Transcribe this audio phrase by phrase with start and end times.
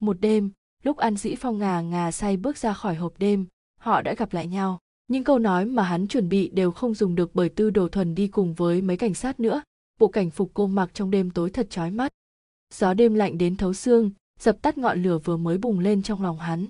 [0.00, 0.50] một đêm,
[0.82, 3.46] lúc an dĩ phong ngà ngà say bước ra khỏi hộp đêm,
[3.80, 4.78] họ đã gặp lại nhau.
[5.08, 8.14] Những câu nói mà hắn chuẩn bị đều không dùng được bởi tư đồ thuần
[8.14, 9.62] đi cùng với mấy cảnh sát nữa.
[9.98, 12.12] Bộ cảnh phục cô mặc trong đêm tối thật chói mắt.
[12.74, 16.22] Gió đêm lạnh đến thấu xương, dập tắt ngọn lửa vừa mới bùng lên trong
[16.22, 16.66] lòng hắn.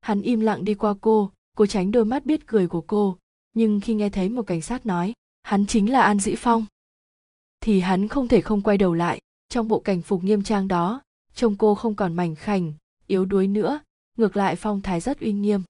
[0.00, 3.16] Hắn im lặng đi qua cô cô tránh đôi mắt biết cười của cô.
[3.52, 5.12] Nhưng khi nghe thấy một cảnh sát nói,
[5.42, 6.66] hắn chính là an dĩ phong,
[7.60, 9.20] thì hắn không thể không quay đầu lại.
[9.48, 11.02] Trong bộ cảnh phục nghiêm trang đó
[11.40, 12.72] trông cô không còn mảnh khảnh,
[13.06, 13.80] yếu đuối nữa,
[14.16, 15.62] ngược lại phong thái rất uy nghiêm.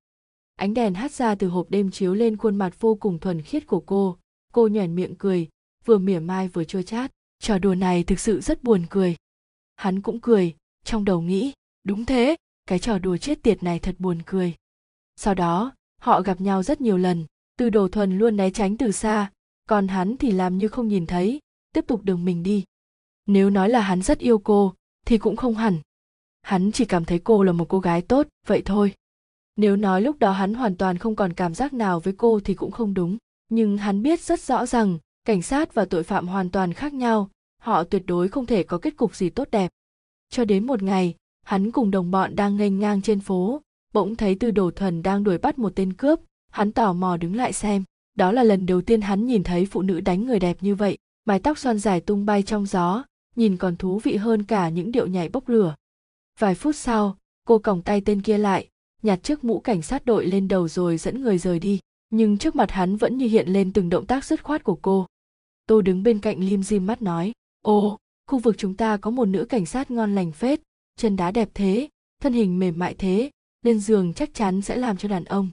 [0.56, 3.66] Ánh đèn hắt ra từ hộp đêm chiếu lên khuôn mặt vô cùng thuần khiết
[3.66, 4.16] của cô.
[4.52, 5.48] Cô nhoẻn miệng cười,
[5.84, 7.10] vừa mỉa mai vừa chua chát.
[7.38, 9.16] Trò đùa này thực sự rất buồn cười.
[9.76, 10.54] Hắn cũng cười,
[10.84, 11.52] trong đầu nghĩ,
[11.84, 14.54] đúng thế, cái trò đùa chết tiệt này thật buồn cười.
[15.16, 17.26] Sau đó, họ gặp nhau rất nhiều lần,
[17.58, 19.30] từ đồ thuần luôn né tránh từ xa.
[19.68, 21.40] Còn hắn thì làm như không nhìn thấy,
[21.74, 22.64] tiếp tục đường mình đi.
[23.26, 24.74] Nếu nói là hắn rất yêu cô
[25.06, 25.78] thì cũng không hẳn.
[26.42, 28.94] Hắn chỉ cảm thấy cô là một cô gái tốt, vậy thôi.
[29.56, 32.54] Nếu nói lúc đó hắn hoàn toàn không còn cảm giác nào với cô thì
[32.54, 33.16] cũng không đúng.
[33.48, 37.30] Nhưng hắn biết rất rõ rằng, cảnh sát và tội phạm hoàn toàn khác nhau,
[37.62, 39.70] họ tuyệt đối không thể có kết cục gì tốt đẹp.
[40.30, 43.62] Cho đến một ngày, hắn cùng đồng bọn đang nghênh ngang trên phố,
[43.92, 46.20] bỗng thấy tư đồ thuần đang đuổi bắt một tên cướp.
[46.50, 47.84] Hắn tò mò đứng lại xem,
[48.16, 50.98] đó là lần đầu tiên hắn nhìn thấy phụ nữ đánh người đẹp như vậy,
[51.24, 53.04] mái tóc xoăn dài tung bay trong gió
[53.36, 55.74] nhìn còn thú vị hơn cả những điệu nhảy bốc lửa.
[56.38, 58.68] Vài phút sau, cô còng tay tên kia lại,
[59.02, 62.56] nhặt chiếc mũ cảnh sát đội lên đầu rồi dẫn người rời đi, nhưng trước
[62.56, 65.06] mặt hắn vẫn như hiện lên từng động tác dứt khoát của cô.
[65.66, 69.24] Tô đứng bên cạnh lim dim mắt nói, ồ, khu vực chúng ta có một
[69.24, 70.60] nữ cảnh sát ngon lành phết,
[70.96, 71.88] chân đá đẹp thế,
[72.22, 73.30] thân hình mềm mại thế,
[73.62, 75.50] lên giường chắc chắn sẽ làm cho đàn ông.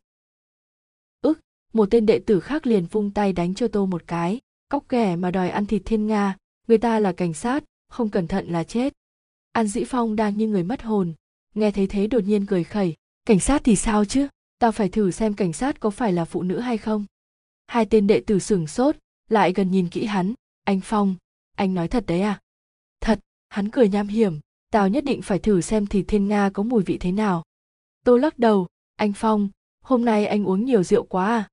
[1.21, 1.39] Ức
[1.73, 5.15] một tên đệ tử khác liền vung tay đánh cho tô một cái, cóc ghẻ
[5.15, 6.37] mà đòi ăn thịt thiên nga
[6.67, 8.93] người ta là cảnh sát, không cẩn thận là chết.
[9.51, 11.13] An dĩ phong đang như người mất hồn,
[11.55, 12.95] nghe thấy thế đột nhiên cười khẩy.
[13.25, 14.27] Cảnh sát thì sao chứ?
[14.59, 17.05] Tao phải thử xem cảnh sát có phải là phụ nữ hay không.
[17.67, 18.95] Hai tên đệ tử sửng sốt,
[19.29, 20.33] lại gần nhìn kỹ hắn.
[20.63, 21.15] Anh phong,
[21.55, 22.39] anh nói thật đấy à?
[23.01, 24.39] Thật, hắn cười nham hiểm.
[24.71, 27.43] Tao nhất định phải thử xem thịt thiên nga có mùi vị thế nào.
[28.05, 28.67] Tô lắc đầu.
[28.95, 29.49] Anh phong,
[29.81, 31.47] hôm nay anh uống nhiều rượu quá à?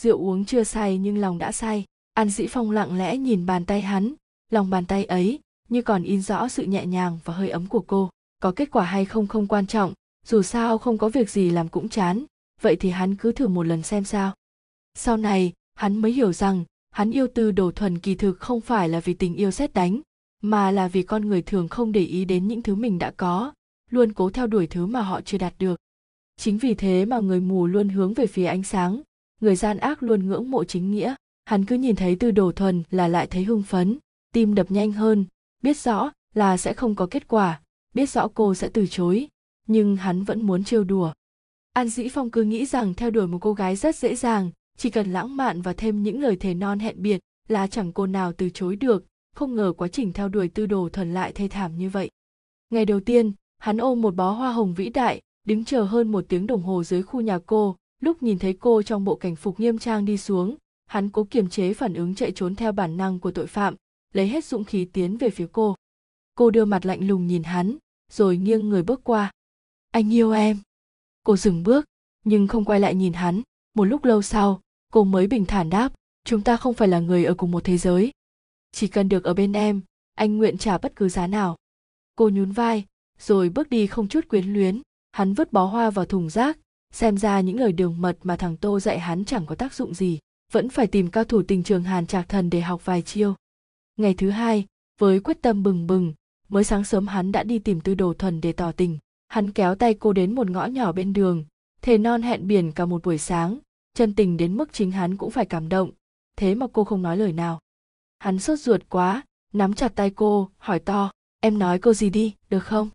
[0.00, 1.84] Rượu uống chưa say nhưng lòng đã say.
[2.14, 4.14] An dĩ phong lặng lẽ nhìn bàn tay hắn
[4.54, 5.38] lòng bàn tay ấy,
[5.68, 8.10] như còn in rõ sự nhẹ nhàng và hơi ấm của cô.
[8.42, 9.92] Có kết quả hay không không quan trọng,
[10.26, 12.24] dù sao không có việc gì làm cũng chán,
[12.62, 14.32] vậy thì hắn cứ thử một lần xem sao.
[14.94, 18.88] Sau này, hắn mới hiểu rằng, hắn yêu tư đồ thuần kỳ thực không phải
[18.88, 20.00] là vì tình yêu xét đánh,
[20.42, 23.52] mà là vì con người thường không để ý đến những thứ mình đã có,
[23.90, 25.80] luôn cố theo đuổi thứ mà họ chưa đạt được.
[26.36, 29.02] Chính vì thế mà người mù luôn hướng về phía ánh sáng,
[29.40, 31.14] người gian ác luôn ngưỡng mộ chính nghĩa.
[31.44, 33.98] Hắn cứ nhìn thấy tư đồ thuần là lại thấy hưng phấn
[34.34, 35.24] tim đập nhanh hơn,
[35.62, 37.60] biết rõ là sẽ không có kết quả,
[37.94, 39.28] biết rõ cô sẽ từ chối,
[39.66, 41.12] nhưng hắn vẫn muốn trêu đùa.
[41.72, 44.90] An dĩ phong cứ nghĩ rằng theo đuổi một cô gái rất dễ dàng, chỉ
[44.90, 48.32] cần lãng mạn và thêm những lời thề non hẹn biệt là chẳng cô nào
[48.32, 51.78] từ chối được, không ngờ quá trình theo đuổi tư đồ thuần lại thê thảm
[51.78, 52.10] như vậy.
[52.70, 56.24] Ngày đầu tiên, hắn ôm một bó hoa hồng vĩ đại, đứng chờ hơn một
[56.28, 59.60] tiếng đồng hồ dưới khu nhà cô, lúc nhìn thấy cô trong bộ cảnh phục
[59.60, 60.56] nghiêm trang đi xuống,
[60.86, 63.74] hắn cố kiềm chế phản ứng chạy trốn theo bản năng của tội phạm
[64.14, 65.74] lấy hết dũng khí tiến về phía cô.
[66.34, 67.76] Cô đưa mặt lạnh lùng nhìn hắn,
[68.12, 69.32] rồi nghiêng người bước qua.
[69.90, 70.58] Anh yêu em.
[71.24, 71.84] Cô dừng bước,
[72.24, 73.42] nhưng không quay lại nhìn hắn.
[73.74, 74.60] Một lúc lâu sau,
[74.92, 75.92] cô mới bình thản đáp,
[76.24, 78.12] chúng ta không phải là người ở cùng một thế giới.
[78.72, 79.80] Chỉ cần được ở bên em,
[80.14, 81.56] anh nguyện trả bất cứ giá nào.
[82.16, 82.84] Cô nhún vai,
[83.18, 84.82] rồi bước đi không chút quyến luyến.
[85.12, 86.58] Hắn vứt bó hoa vào thùng rác,
[86.92, 89.94] xem ra những lời đường mật mà thằng tô dạy hắn chẳng có tác dụng
[89.94, 90.18] gì.
[90.52, 93.34] Vẫn phải tìm cao thủ tình trường hàn trạc thần để học vài chiêu
[93.96, 94.66] ngày thứ hai,
[94.98, 96.14] với quyết tâm bừng bừng,
[96.48, 98.98] mới sáng sớm hắn đã đi tìm tư đồ thuần để tỏ tình.
[99.28, 101.44] Hắn kéo tay cô đến một ngõ nhỏ bên đường,
[101.82, 103.58] thề non hẹn biển cả một buổi sáng,
[103.94, 105.90] chân tình đến mức chính hắn cũng phải cảm động.
[106.36, 107.60] Thế mà cô không nói lời nào.
[108.18, 109.22] Hắn sốt ruột quá,
[109.52, 111.10] nắm chặt tay cô, hỏi to,
[111.40, 112.88] em nói cô gì đi, được không?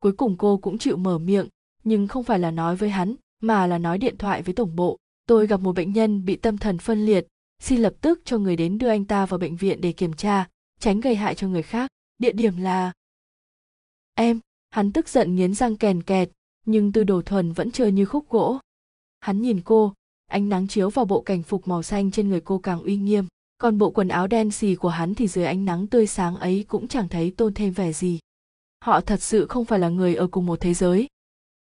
[0.00, 1.48] Cuối cùng cô cũng chịu mở miệng,
[1.84, 4.98] nhưng không phải là nói với hắn, mà là nói điện thoại với tổng bộ.
[5.26, 7.26] Tôi gặp một bệnh nhân bị tâm thần phân liệt
[7.62, 10.48] xin lập tức cho người đến đưa anh ta vào bệnh viện để kiểm tra,
[10.80, 11.90] tránh gây hại cho người khác.
[12.18, 12.92] Địa điểm là,
[14.14, 16.30] em, hắn tức giận nghiến răng kèn kẹt,
[16.66, 18.58] nhưng tư đồ thuần vẫn chơi như khúc gỗ.
[19.20, 19.94] Hắn nhìn cô,
[20.26, 23.26] ánh nắng chiếu vào bộ cảnh phục màu xanh trên người cô càng uy nghiêm,
[23.58, 26.64] còn bộ quần áo đen xì của hắn thì dưới ánh nắng tươi sáng ấy
[26.68, 28.18] cũng chẳng thấy tôn thêm vẻ gì.
[28.80, 31.08] Họ thật sự không phải là người ở cùng một thế giới.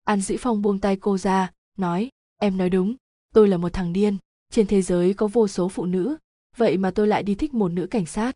[0.04, 2.96] An dĩ phong buông tay cô ra, nói, em nói đúng,
[3.34, 4.18] tôi là một thằng điên
[4.50, 6.18] trên thế giới có vô số phụ nữ,
[6.58, 8.36] vậy mà tôi lại đi thích một nữ cảnh sát.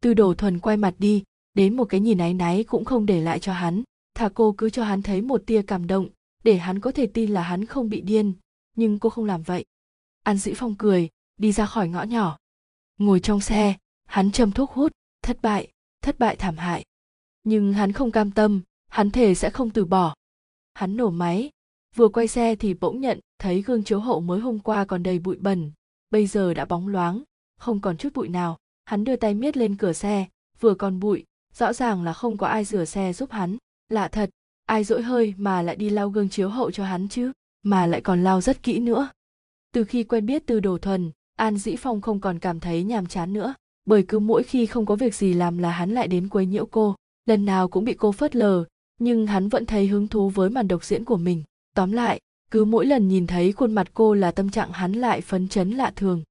[0.00, 1.22] Tư đồ thuần quay mặt đi,
[1.54, 3.82] đến một cái nhìn áy náy cũng không để lại cho hắn.
[4.14, 6.08] Thà cô cứ cho hắn thấy một tia cảm động,
[6.44, 8.32] để hắn có thể tin là hắn không bị điên.
[8.76, 9.64] Nhưng cô không làm vậy.
[10.22, 12.38] An dĩ phong cười, đi ra khỏi ngõ nhỏ.
[12.98, 13.74] Ngồi trong xe,
[14.04, 14.92] hắn châm thuốc hút,
[15.22, 15.72] thất bại
[16.06, 16.84] thất bại thảm hại.
[17.44, 20.14] Nhưng hắn không cam tâm, hắn thề sẽ không từ bỏ.
[20.74, 21.50] Hắn nổ máy
[21.96, 25.18] vừa quay xe thì bỗng nhận thấy gương chiếu hậu mới hôm qua còn đầy
[25.18, 25.72] bụi bẩn,
[26.10, 27.22] bây giờ đã bóng loáng,
[27.58, 28.58] không còn chút bụi nào.
[28.84, 30.26] Hắn đưa tay miết lên cửa xe,
[30.60, 33.56] vừa còn bụi, rõ ràng là không có ai rửa xe giúp hắn.
[33.88, 34.30] Lạ thật,
[34.66, 37.32] ai dỗi hơi mà lại đi lau gương chiếu hậu cho hắn chứ,
[37.62, 39.08] mà lại còn lau rất kỹ nữa.
[39.72, 43.06] Từ khi quen biết từ đồ thuần, an dĩ phong không còn cảm thấy nhàm
[43.06, 43.54] chán nữa,
[43.84, 46.66] bởi cứ mỗi khi không có việc gì làm là hắn lại đến quấy nhiễu
[46.66, 46.94] cô.
[47.26, 48.64] Lần nào cũng bị cô phớt lờ,
[48.98, 51.42] nhưng hắn vẫn thấy hứng thú với màn độc diễn của mình
[51.76, 52.20] tóm lại,
[52.50, 55.70] cứ mỗi lần nhìn thấy khuôn mặt cô là tâm trạng hắn lại phấn chấn
[55.70, 56.22] lạ thường.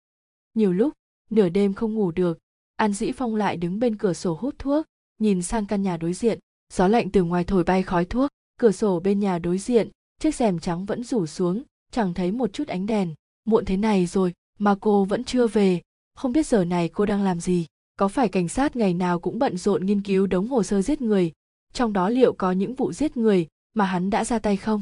[0.53, 0.93] Nhiều lúc,
[1.29, 2.39] nửa đêm không ngủ được,
[2.75, 4.85] an dĩ phong lại đứng bên cửa sổ hút thuốc,
[5.19, 6.39] nhìn sang căn nhà đối diện.
[6.73, 9.89] Gió lạnh từ ngoài thổi bay khói thuốc, cửa sổ bên nhà đối diện,
[10.19, 13.13] chiếc rèm trắng vẫn rủ xuống, chẳng thấy một chút ánh đèn.
[13.45, 15.81] Muộn thế này rồi, mà cô vẫn chưa về.
[16.15, 17.65] Không biết giờ này cô đang làm gì,
[17.99, 21.01] có phải cảnh sát ngày nào cũng bận rộn nghiên cứu đống hồ sơ giết
[21.01, 21.31] người?
[21.73, 24.81] Trong đó liệu có những vụ giết người mà hắn đã ra tay không?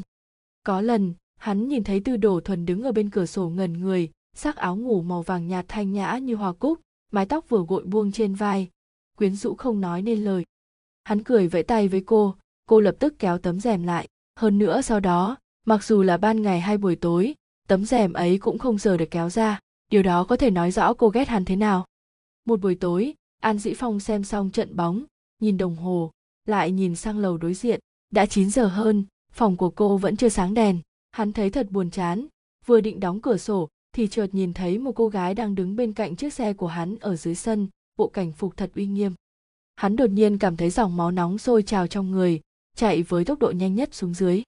[0.64, 4.10] Có lần, hắn nhìn thấy tư đổ thuần đứng ở bên cửa sổ ngần người,
[4.36, 6.80] sắc áo ngủ màu vàng nhạt thanh nhã như hoa cúc,
[7.12, 8.70] mái tóc vừa gội buông trên vai.
[9.16, 10.44] Quyến rũ không nói nên lời.
[11.04, 12.34] Hắn cười vẫy tay với cô
[12.66, 14.08] cô lập tức kéo tấm rèm lại.
[14.36, 17.34] Hơn nữa sau đó, mặc dù là ban ngày hay buổi tối,
[17.68, 19.60] tấm rèm ấy cũng không giờ được kéo ra.
[19.90, 21.86] Điều đó có thể nói rõ cô ghét hắn thế nào.
[22.44, 25.04] Một buổi tối, an dĩ phong xem xong trận bóng,
[25.40, 26.10] nhìn đồng hồ,
[26.46, 27.80] lại nhìn sang lầu đối diện.
[28.10, 30.80] Đã 9 giờ hơn phòng của cô vẫn chưa sáng đèn.
[31.12, 32.26] Hắn thấy thật buồn chán.
[32.66, 35.92] Vừa định đóng cửa sổ, thì chợt nhìn thấy một cô gái đang đứng bên
[35.92, 39.14] cạnh chiếc xe của hắn ở dưới sân, bộ cảnh phục thật uy nghiêm.
[39.76, 42.40] Hắn đột nhiên cảm thấy dòng máu nóng sôi trào trong người,
[42.76, 44.42] chạy với tốc độ nhanh nhất xuống dưới.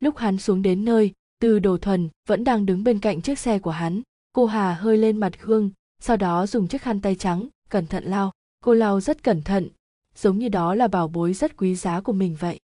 [0.00, 3.58] Lúc hắn xuống đến nơi, từ đồ thuần vẫn đang đứng bên cạnh chiếc xe
[3.58, 4.02] của hắn.
[4.32, 5.70] Cô hà hơi lên mặt gương,
[6.02, 8.32] sau đó dùng chiếc khăn tay trắng, cẩn thận lau
[8.64, 9.68] cô lau rất cẩn thận.
[10.14, 12.60] Giống như đó là bảo bối rất quý giá của mình vậy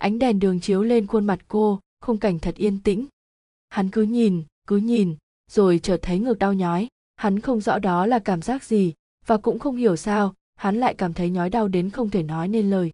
[0.00, 3.06] ánh đèn đường chiếu lên khuôn mặt cô, khung cảnh thật yên tĩnh.
[3.68, 5.16] Hắn cứ nhìn cứ nhìn,
[5.50, 6.88] rồi chợt thấy ngực đau nhói.
[7.16, 8.94] Hắn không rõ đó là cảm giác gì,
[9.26, 12.48] và cũng không hiểu sao, hắn lại cảm thấy nhói đau đến không thể nói
[12.48, 12.90] nên lời.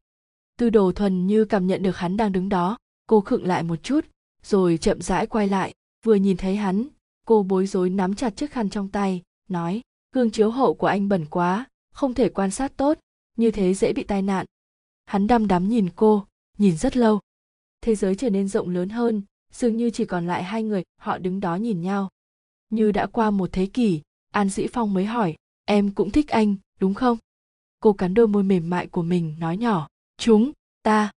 [0.59, 3.83] Tư đồ thuần như cảm nhận được hắn đang đứng đó, cô khựng lại một
[3.83, 4.07] chút,
[4.43, 5.75] rồi chậm rãi quay lại,
[6.05, 6.87] vừa nhìn thấy hắn,
[7.27, 9.81] cô bối rối nắm chặt chiếc khăn trong tay, nói,
[10.13, 12.99] gương chiếu hậu của anh bẩn quá, không thể quan sát tốt,
[13.37, 14.47] như thế dễ bị tai nạn.
[15.07, 16.27] Hắn đăm đắm nhìn cô
[16.59, 17.21] nhìn rất lâu.
[17.81, 19.23] Thế giới trở nên rộng lớn hơn,
[19.53, 22.09] dường như chỉ còn lại hai người, họ đứng đó nhìn nhau.
[22.71, 26.57] Như đã qua một thế kỷ, an dĩ phong mới hỏi, em cũng thích anh,
[26.81, 27.19] đúng không?
[27.81, 29.89] Cô cắn đôi môi mềm mại của mình, nói nhỏ,
[30.19, 31.11] chúng ta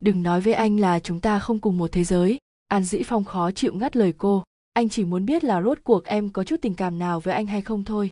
[0.00, 2.38] đừng nói với anh là chúng ta không cùng một thế giới.
[2.68, 6.04] An dĩ phong khó chịu ngắt lời cô, anh chỉ muốn biết là rốt cuộc
[6.04, 8.10] em có chút tình cảm nào với anh hay không thôi.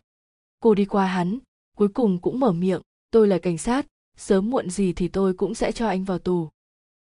[0.59, 1.39] Cô đi qua hắn,
[1.77, 2.81] cuối cùng cũng mở miệng,
[3.11, 3.85] tôi là cảnh sát
[4.21, 6.49] sớm muộn gì thì tôi cũng sẽ cho anh vào tù.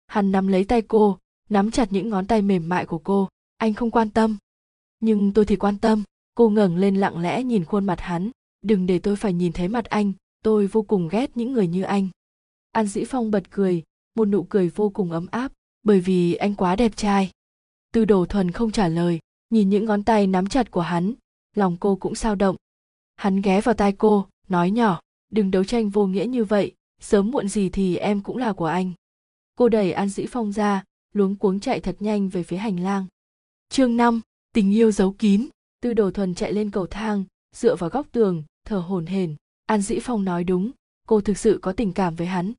[0.08, 1.18] Hắn nắm lấy tay cô,
[1.50, 3.28] nắm chặt những ngón tay mềm mại của cô.
[3.58, 4.38] Anh không quan tâm.
[5.00, 6.04] Nhưng tôi thì quan tâm.
[6.36, 8.32] Cô ngẩng lên lặng lẽ nhìn khuôn mặt hắn.
[8.62, 10.14] Đừng để tôi phải nhìn thấy mặt anh.
[10.44, 12.08] Tôi vô cùng ghét những người như anh.
[12.72, 13.84] An dĩ phong bật cười.
[14.16, 15.52] Một nụ cười vô cùng ấm áp.
[15.84, 17.32] Bởi vì anh quá đẹp trai.
[17.94, 19.20] Tư đồ thuần không trả lời.
[19.50, 21.14] Nhìn những ngón tay nắm chặt của hắn.
[21.56, 22.56] Lòng cô cũng sao động.
[23.16, 25.02] Hắn ghé vào tai cô, nói nhỏ.
[25.32, 28.66] Đừng đấu tranh vô nghĩa như vậy sớm muộn gì thì em cũng là của
[28.66, 28.92] anh.
[29.56, 33.06] Cô đẩy an dĩ phong ra, luống cuống chạy thật nhanh về phía hành lang.
[33.70, 34.22] Chương năm,
[34.54, 35.48] tình yêu giấu kín.
[35.82, 37.24] Tư đồ thuần chạy lên cầu thang,
[37.56, 39.36] dựa vào góc tường, thở hổn hển.
[39.66, 40.72] An dĩ phong nói đúng,
[41.08, 42.54] cô thực sự có tình cảm với hắn.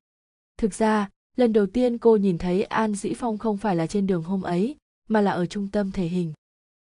[0.56, 4.06] Thực ra, lần đầu tiên cô nhìn thấy an dĩ phong không phải là trên
[4.06, 4.76] đường hôm ấy,
[5.08, 6.32] mà là ở trung tâm thể hình.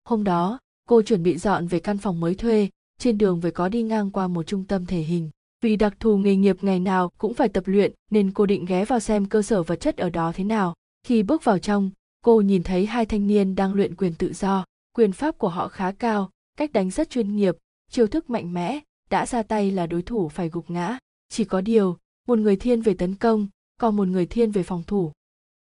[0.05, 3.69] Hôm đó, cô chuẩn bị dọn về căn phòng mới thuê, trên đường vừa có
[3.69, 5.31] đi ngang qua một trung tâm thể hình
[5.61, 8.85] vì đặc thù nghề nghiệp ngày nào cũng phải tập luyện, nên cô định ghé
[8.85, 10.75] vào xem cơ sở vật chất ở đó thế nào.
[11.07, 11.91] Khi bước vào trong,
[12.25, 14.65] cô nhìn thấy hai thanh niên đang luyện quyền tự do.
[14.93, 17.57] Quyền pháp của họ khá cao, cách đánh rất chuyên nghiệp,
[17.91, 20.99] chiêu thức mạnh mẽ, đã ra tay là đối thủ phải gục ngã.
[21.29, 21.97] Chỉ có điều,
[22.29, 23.49] một người thiên về tấn công,
[23.81, 25.13] còn một người thiên về phòng thủ.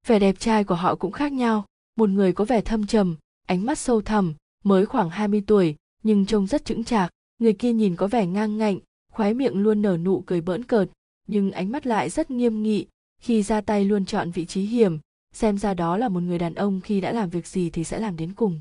[0.06, 1.64] Vẻ đẹp trai của họ cũng khác nhau.
[1.97, 3.16] Một người có vẻ thâm trầm,
[3.47, 7.11] ánh mắt sâu thẳm, mới khoảng 20 tuổi, nhưng trông rất chững chạc.
[7.38, 8.78] Người kia nhìn có vẻ ngang ngạnh
[9.20, 10.90] khóe miệng luôn nở nụ cười bỡn cợt,
[11.26, 12.86] nhưng ánh mắt lại rất nghiêm nghị
[13.22, 14.98] khi ra tay luôn chọn vị trí hiểm.
[15.34, 17.98] Xem ra đó là một người đàn ông, khi đã làm việc gì thì sẽ
[17.98, 18.60] làm đến cùng.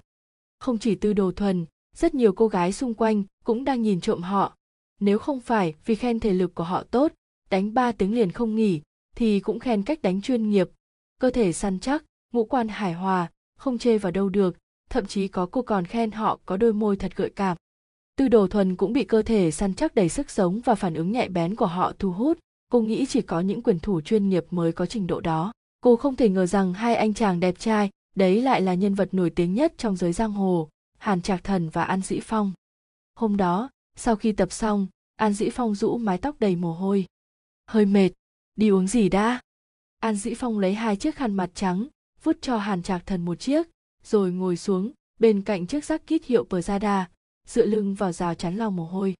[0.60, 4.22] Không chỉ tư đồ thuần, rất nhiều cô gái xung quanh cũng đang nhìn trộm
[4.22, 4.56] họ.
[5.00, 7.12] Nếu không phải vì khen thể lực của họ tốt,
[7.50, 8.82] đánh ba tiếng liền không nghỉ,
[9.16, 10.70] thì cũng khen cách đánh chuyên nghiệp.
[11.20, 14.58] Cơ thể săn chắc, ngũ quan hài hòa, không chê vào đâu được,
[14.90, 17.58] thậm chí có cô còn khen họ có đôi môi thật gợi cảm
[18.20, 21.12] tư đồ thuần cũng bị cơ thể săn chắc đầy sức sống và phản ứng
[21.12, 22.40] nhạy bén của họ thu hút.
[22.72, 25.52] Cô nghĩ chỉ có những quyền thủ chuyên nghiệp mới có trình độ đó.
[25.82, 29.10] Cô không thể ngờ rằng hai anh chàng đẹp trai đấy lại là nhân vật
[29.12, 32.52] nổi tiếng nhất trong giới giang hồ hàn trạc thần và an dĩ phong.
[33.16, 37.06] Hôm đó sau khi tập xong an dĩ phong rũ mái tóc đầy mồ hôi.
[37.68, 38.10] Hơi mệt
[38.56, 39.40] đi uống gì đã?
[40.00, 41.88] An dĩ phong lấy hai chiếc khăn mặt trắng
[42.24, 43.68] vứt cho hàn trạc thần một chiếc
[44.04, 47.10] rồi ngồi xuống bên cạnh chiếc xác kít hiệu Prada,
[47.50, 49.16] dựa lưng vào rào chắn lau mồ hôi.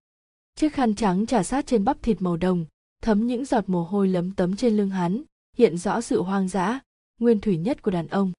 [0.56, 2.66] Chiếc khăn trắng trà sát trên bắp thịt màu đồng,
[3.02, 5.24] thấm những giọt mồ hôi lấm tấm trên lưng hắn,
[5.58, 6.80] hiện rõ sự hoang dã,
[7.20, 8.32] nguyên thủy nhất của đàn ông.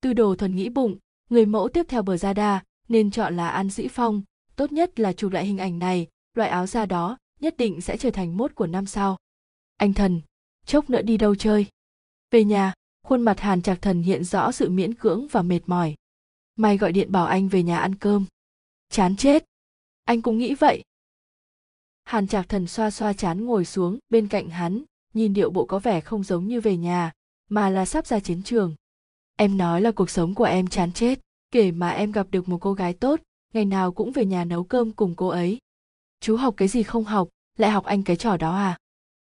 [0.00, 0.96] Tư đồ thuần nghĩ bụng,
[1.30, 4.22] người mẫu tiếp theo bờ ra đa nên chọn là An Dĩ Phong,
[4.56, 7.96] tốt nhất là chụp lại hình ảnh này, loại áo da đó nhất định sẽ
[7.96, 9.16] trở thành mốt của năm sau.
[9.76, 10.20] Anh thần,
[10.66, 11.66] chốc nữa đi đâu chơi?
[12.30, 12.72] Về nhà,
[13.04, 15.94] khuôn mặt hàn trạc thần hiện rõ sự miễn cưỡng và mệt mỏi
[16.56, 18.24] may gọi điện bảo anh về nhà ăn cơm
[18.88, 19.44] chán chết.
[20.04, 20.82] Anh cũng nghĩ vậy.
[22.04, 24.82] Hàn trạc thần xoa xoa chán ngồi xuống bên cạnh hắn,
[25.14, 27.12] nhìn điệu bộ có vẻ không giống như về nhà,
[27.48, 28.74] mà là sắp ra chiến trường.
[29.36, 32.58] Em nói là cuộc sống của em chán chết, kể mà em gặp được một
[32.60, 33.20] cô gái tốt,
[33.54, 35.58] ngày nào cũng về nhà nấu cơm cùng cô ấy.
[36.20, 38.78] Chú học cái gì không học, lại học anh cái trò đó à?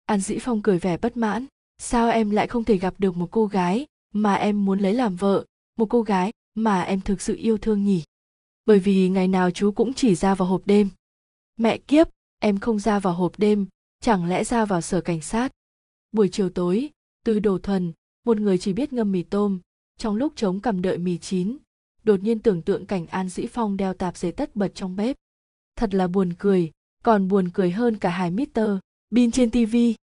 [0.05, 1.45] An dĩ phong cười vẻ bất mãn,
[1.77, 5.15] sao em lại không thể gặp được một cô gái mà em muốn lấy làm
[5.15, 5.45] vợ,
[5.77, 8.03] một cô gái mà em thực sự yêu thương nhỉ?
[8.65, 10.89] Bởi vì ngày nào chú cũng chỉ ra vào hộp đêm.
[11.57, 12.07] Mẹ kiếp,
[12.39, 13.67] em không ra vào hộp đêm,
[14.01, 15.51] chẳng lẽ ra vào sở cảnh sát?
[16.11, 16.89] Buổi chiều tối,
[17.25, 17.93] từ đồ thuần,
[18.25, 19.59] một người chỉ biết ngâm mì tôm,
[19.97, 21.57] trong lúc chống cầm đợi mì chín,
[22.03, 25.15] đột nhiên tưởng tượng cảnh an dĩ phong đeo tạp dề tất bật trong bếp.
[25.75, 26.71] Thật là buồn cười,
[27.03, 28.69] còn buồn cười hơn cả hai Mister,
[29.09, 29.95] Bin trên tivi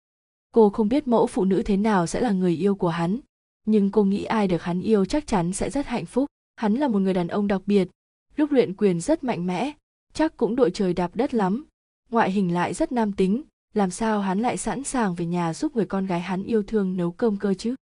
[0.55, 3.21] cô không biết mẫu phụ nữ thế nào sẽ là người yêu của hắn,
[3.67, 6.27] nhưng cô nghĩ ai được hắn yêu chắc chắn sẽ rất hạnh phúc.
[6.57, 7.89] Hắn là một người đàn ông đặc biệt
[8.37, 9.73] lúc luyện quyền rất mạnh mẽ,
[10.13, 11.67] chắc cũng đội trời đạp đất lắm.
[12.11, 13.43] Ngoại hình lại rất nam tính,
[13.75, 16.97] làm sao hắn lại sẵn sàng về nhà giúp người con gái hắn yêu thương
[16.97, 17.75] nấu cơm cơ chứ?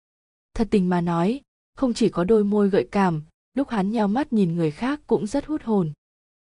[0.55, 1.41] Thật tình mà nói,
[1.75, 3.23] không chỉ có đôi môi gợi cảm,
[3.55, 5.93] lúc hắn nheo mắt nhìn người khác cũng rất hút hồn.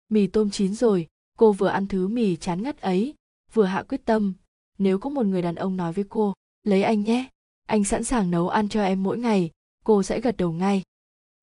[0.09, 1.07] Mì tôm chín rồi,
[1.39, 3.15] cô vừa ăn thứ mì chán ngắt ấy,
[3.53, 4.35] vừa hạ quyết tâm.
[4.79, 7.29] Nếu có một người đàn ông nói với cô, lấy anh nhé,
[7.67, 9.51] anh sẵn sàng nấu ăn cho em mỗi ngày,
[9.85, 10.83] cô sẽ gật đầu ngay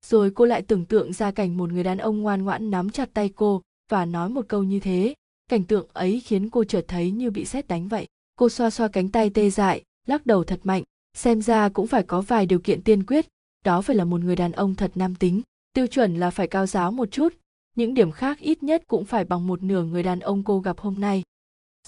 [0.06, 3.10] rồi cô lại tưởng tượng ra cảnh một người đàn ông ngoan ngoãn nắm chặt
[3.14, 5.14] tay cô và nói một câu như thế.
[5.48, 8.06] Cảnh tượng ấy khiến cô chợt thấy như bị sét đánh vậy.
[8.36, 10.82] Cô xoa xoa cánh tay tê dại, lắc đầu thật mạnh,
[11.14, 13.26] xem ra cũng phải có vài điều kiện tiên quyết.
[13.64, 15.42] Đó phải là một người đàn ông thật nam tính,
[15.72, 17.34] tiêu chuẩn là phải cao giáo một chút.
[17.76, 20.78] Những điểm khác ít nhất cũng phải bằng một nửa người đàn ông cô gặp
[20.78, 21.22] hôm nay.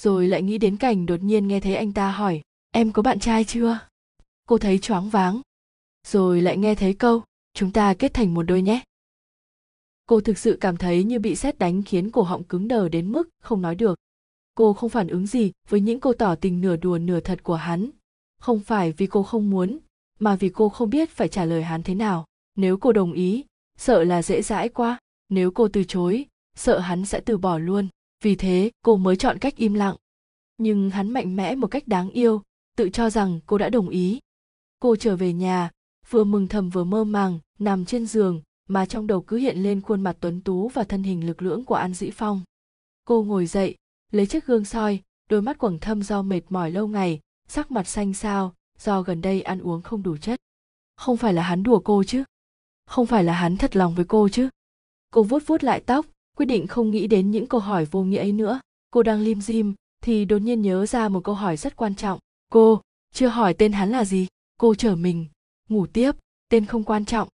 [0.00, 2.40] Rồi lại nghĩ đến cảnh đột nhiên nghe thấy anh ta hỏi,
[2.73, 3.78] em có bạn trai chưa?
[4.49, 5.40] Cô thấy choáng váng.
[6.07, 7.23] Rồi lại nghe thấy câu
[7.54, 8.82] chúng ta kết thành một đôi nhé.
[10.06, 13.12] Cô thực sự cảm thấy như bị sét đánh khiến cổ họng cứng đờ đến
[13.12, 13.99] mức không nói được.
[14.54, 17.54] Cô không phản ứng gì với những câu tỏ tình nửa đùa nửa thật của
[17.54, 17.90] hắn.
[18.40, 19.78] Không phải vì cô không muốn,
[20.18, 22.26] mà vì cô không biết phải trả lời hắn thế nào.
[22.56, 23.44] Nếu cô đồng ý,
[23.78, 24.99] sợ là dễ dãi quá.
[25.28, 27.88] Nếu cô từ chối, sợ hắn sẽ từ bỏ luôn.
[28.25, 29.97] Vì thế, cô mới chọn cách im lặng.
[30.59, 32.42] Nhưng hắn mạnh mẽ một cách đáng yêu,
[32.76, 34.21] tự cho rằng cô đã đồng ý.
[34.80, 35.71] Cô trở về nhà
[36.12, 39.81] vừa mừng thầm vừa mơ màng, nằm trên giường, mà trong đầu cứ hiện lên
[39.81, 42.40] khuôn mặt tuấn tú và thân hình lực lưỡng của an dĩ phong.
[43.04, 43.76] Cô ngồi dậy,
[44.11, 45.00] lấy chiếc gương soi,
[45.31, 49.21] đôi mắt quầng thâm do mệt mỏi lâu ngày, sắc mặt xanh xao, do gần
[49.21, 50.40] đây ăn uống không đủ chất.
[50.97, 52.25] Không phải là hắn đùa cô chứ?
[52.87, 54.49] Không phải là hắn thật lòng với cô chứ?
[55.11, 58.19] Cô vuốt vuốt lại tóc, quyết định không nghĩ đến những câu hỏi vô nghĩa
[58.19, 58.61] ấy nữa.
[58.90, 62.19] Cô đang lim dim, thì đột nhiên nhớ ra một câu hỏi rất quan trọng.
[62.50, 62.81] Cô,
[63.12, 64.26] chưa hỏi tên hắn là gì?
[64.59, 65.26] Cô trở mình
[65.73, 66.12] ngủ tiếp
[66.49, 67.29] tên không quan trọng.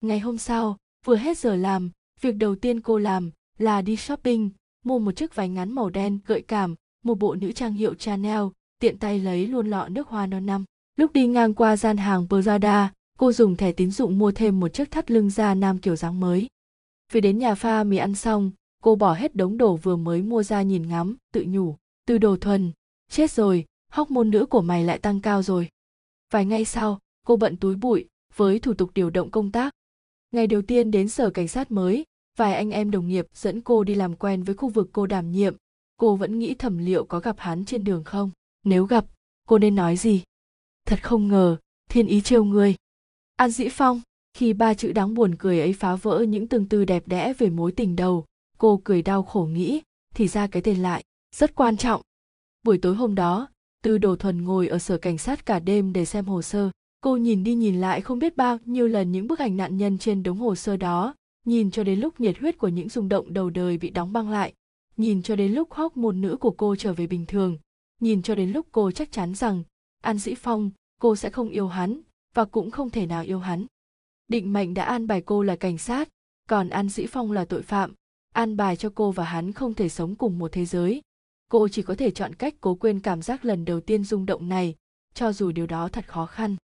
[0.00, 4.50] Ngày hôm sau vừa hết giờ làm việc đầu tiên cô làm là đi shopping
[4.84, 6.74] mua một chiếc váy ngắn màu đen gợi cảm
[7.04, 8.42] một bộ nữ trang hiệu chanel
[8.80, 10.64] tiện tay lấy luôn lọ nước hoa non năm.
[10.96, 14.68] Lúc đi ngang qua gian hàng Prada, cô dùng thẻ tín dụng mua thêm một
[14.68, 16.46] chiếc thắt lưng da nam kiểu dáng mới.
[17.12, 18.50] Về đến nhà pha mì ăn xong
[18.82, 21.76] cô bỏ hết đống đồ vừa mới mua ra nhìn ngắm tự nhủ
[22.06, 22.72] từ đồ thuần
[23.10, 25.68] chết rồi hóc môn nữ của mày lại tăng cao rồi.
[26.30, 29.74] Vài ngày sau cô bận túi bụi với thủ tục điều động công tác.
[30.32, 32.04] Ngày đầu tiên đến sở cảnh sát mới,
[32.36, 35.30] vài anh em đồng nghiệp dẫn cô đi làm quen với khu vực cô đảm
[35.30, 35.56] nhiệm.
[35.96, 38.30] Cô vẫn nghĩ thầm liệu có gặp hắn trên đường không?
[38.64, 39.06] Nếu gặp,
[39.48, 40.22] cô nên nói gì?
[40.86, 41.56] Thật không ngờ,
[41.90, 42.76] thiên ý trêu người
[43.36, 44.00] an dĩ phong,
[44.34, 47.50] khi ba chữ đáng buồn cười ấy phá vỡ những tương tư đẹp đẽ về
[47.50, 48.24] mối tình đầu,
[48.58, 49.82] cô cười đau khổ nghĩ,
[50.14, 51.04] thì ra cái tên lại,
[51.36, 52.02] rất quan trọng.
[52.62, 53.48] Buổi tối hôm đó,
[53.82, 56.70] tư đồ thuần ngồi ở sở cảnh sát cả đêm để xem hồ sơ
[57.04, 59.98] cô nhìn đi nhìn lại không biết bao nhiêu lần những bức ảnh nạn nhân
[59.98, 61.14] trên đống hồ sơ đó,
[61.46, 64.30] nhìn cho đến lúc nhiệt huyết của những rung động đầu đời bị đóng băng
[64.30, 64.52] lại,
[64.96, 67.58] nhìn cho đến lúc hóc môn nữ của cô trở về bình thường,
[68.00, 69.62] nhìn cho đến lúc cô chắc chắn rằng,
[70.00, 70.70] an dĩ phong,
[71.00, 72.00] cô sẽ không yêu hắn,
[72.34, 73.66] và cũng không thể nào yêu hắn.
[74.28, 76.08] Định mệnh đã an bài cô là cảnh sát,
[76.48, 77.92] còn an dĩ phong là tội phạm,
[78.32, 81.02] an bài cho cô và hắn không thể sống cùng một thế giới.
[81.50, 84.48] Cô chỉ có thể chọn cách cố quên cảm giác lần đầu tiên rung động
[84.48, 84.74] này,
[85.14, 86.56] cho dù điều đó thật khó khăn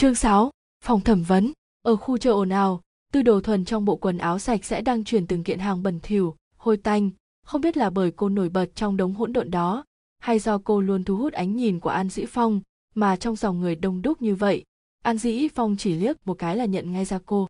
[0.00, 0.50] chương 6,
[0.84, 1.52] phòng thẩm vấn.
[1.82, 2.80] Ở khu chợ ồn ào
[3.12, 6.00] tư đồ thuần trong bộ quần áo sạch sẽ đang chuyển từng kiện hàng bẩn
[6.02, 7.10] thỉu hôi tanh.
[7.42, 9.84] Không biết là bởi cô nổi bật trong đống hỗn độn đó
[10.18, 12.60] hay do cô luôn thu hút ánh nhìn của an dĩ phong
[12.94, 14.64] mà trong dòng người đông đúc như vậy
[15.02, 17.48] an dĩ phong chỉ liếc một cái là nhận ngay ra cô.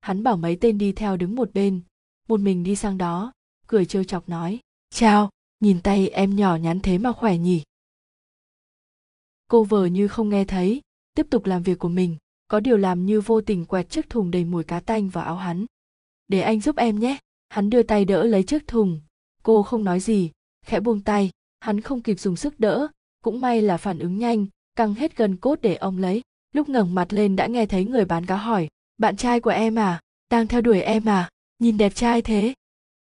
[0.00, 1.80] Hắn bảo mấy tên đi theo đứng một bên.
[2.28, 3.32] Một mình đi sang đó
[3.66, 4.60] cười trêu chọc nói
[4.90, 7.62] chào nhìn tay em nhỏ nhắn thế mà khỏe nhỉ?
[9.48, 10.80] Cô vờ như không nghe thấy
[11.14, 12.16] tiếp tục làm việc của mình,
[12.48, 15.36] có điều làm như vô tình quẹt chiếc thùng đầy mùi cá tanh vào áo
[15.36, 15.66] hắn.
[16.28, 17.18] Để anh giúp em nhé.
[17.48, 19.00] Hắn đưa tay đỡ lấy chiếc thùng.
[19.42, 20.30] Cô không nói gì,
[20.66, 21.30] khẽ buông tay.
[21.60, 22.88] Hắn không kịp dùng sức đỡ,
[23.22, 26.22] cũng may là phản ứng nhanh, căng hết gần cốt để ông lấy.
[26.52, 28.68] Lúc ngẩng mặt lên đã nghe thấy người bán cá hỏi,
[28.98, 30.00] bạn trai của em à?
[30.30, 31.30] Đang theo đuổi em à?
[31.58, 32.54] Nhìn đẹp trai thế.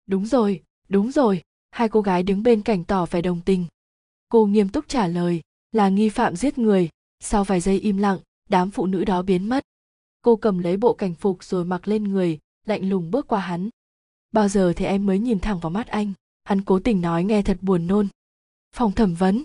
[0.06, 1.42] Đúng rồi đúng rồi.
[1.70, 3.66] Hai cô gái đứng bên cạnh tỏ vẻ đồng tình.
[4.28, 5.40] Cô nghiêm túc trả lời,
[5.72, 6.88] là nghi phạm giết người
[7.20, 8.18] sau vài giây im lặng,
[8.48, 9.64] đám phụ nữ đó biến mất.
[10.22, 13.68] Cô cầm lấy bộ cảnh phục rồi mặc lên người, lạnh lùng bước qua hắn.
[14.32, 16.12] Bao giờ thì em mới nhìn thẳng vào mắt anh?
[16.44, 18.08] Hắn cố tình nói nghe thật buồn nôn.
[18.72, 19.44] Phòng thẩm vấn.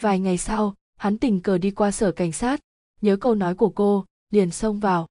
[0.00, 2.60] Vài ngày sau, hắn tình cờ đi qua sở cảnh sát.
[3.00, 5.06] Nhớ câu nói của cô, liền xông vào.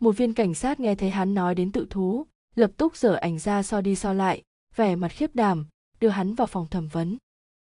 [0.00, 3.38] Một viên cảnh sát nghe thấy hắn nói đến tự thú, lập tức dở ảnh
[3.38, 4.42] ra so đi so lại,
[4.76, 5.66] vẻ mặt khiếp đảm,
[6.00, 7.16] đưa hắn vào phòng thẩm vấn.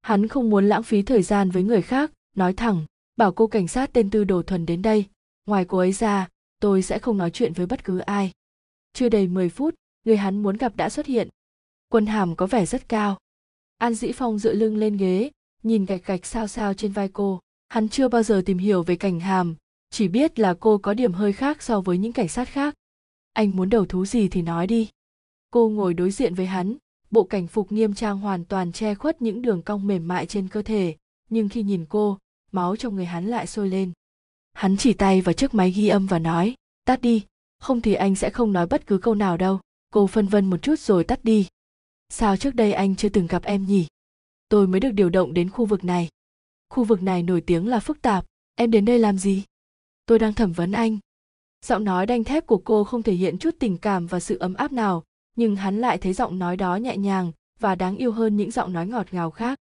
[0.02, 3.68] Hắn không muốn lãng phí thời gian với người khác, nói thẳng bảo cô cảnh
[3.68, 5.04] sát tên tư đồ thuần đến đây.
[5.46, 6.28] Ngoài cô ấy ra,
[6.60, 8.32] tôi sẽ không nói chuyện với bất cứ ai.
[8.92, 11.28] Chưa đầy 10 phút, người hắn muốn gặp đã xuất hiện.
[11.88, 13.18] Quân hàm có vẻ rất cao.
[13.78, 15.30] An dĩ phong dựa lưng lên ghế,
[15.62, 17.40] nhìn gạch gạch sao sao trên vai cô.
[17.68, 19.56] Hắn chưa bao giờ tìm hiểu về cảnh hàm,
[19.90, 22.74] chỉ biết là cô có điểm hơi khác so với những cảnh sát khác.
[23.32, 24.90] Anh muốn đầu thú gì thì nói đi.
[25.50, 26.76] Cô ngồi đối diện với hắn,
[27.10, 30.48] bộ cảnh phục nghiêm trang hoàn toàn che khuất những đường cong mềm mại trên
[30.48, 30.96] cơ thể,
[31.30, 32.18] nhưng khi nhìn cô
[32.54, 33.92] máu trong người hắn lại sôi lên.
[34.52, 37.24] Hắn chỉ tay vào chiếc máy ghi âm và nói, tắt đi,
[37.58, 40.62] không thì anh sẽ không nói bất cứ câu nào đâu, cô phân vân một
[40.62, 41.48] chút rồi tắt đi.
[42.08, 43.86] Sao trước đây anh chưa từng gặp em nhỉ?
[44.48, 46.08] Tôi mới được điều động đến khu vực này.
[46.68, 49.44] Khu vực này nổi tiếng là phức tạp, em đến đây làm gì?
[50.06, 50.98] Tôi đang thẩm vấn anh.
[51.64, 54.54] Giọng nói đanh thép của cô không thể hiện chút tình cảm và sự ấm
[54.54, 55.04] áp nào,
[55.36, 58.72] nhưng hắn lại thấy giọng nói đó nhẹ nhàng và đáng yêu hơn những giọng
[58.72, 59.58] nói ngọt ngào khác.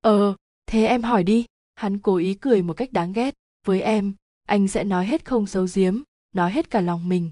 [0.00, 0.34] Ờ
[0.66, 1.44] thế em hỏi đi
[1.80, 3.34] hắn cố ý cười một cách đáng ghét.
[3.66, 4.14] Với em,
[4.46, 7.30] anh sẽ nói hết không giấu giếm, nói hết cả lòng mình.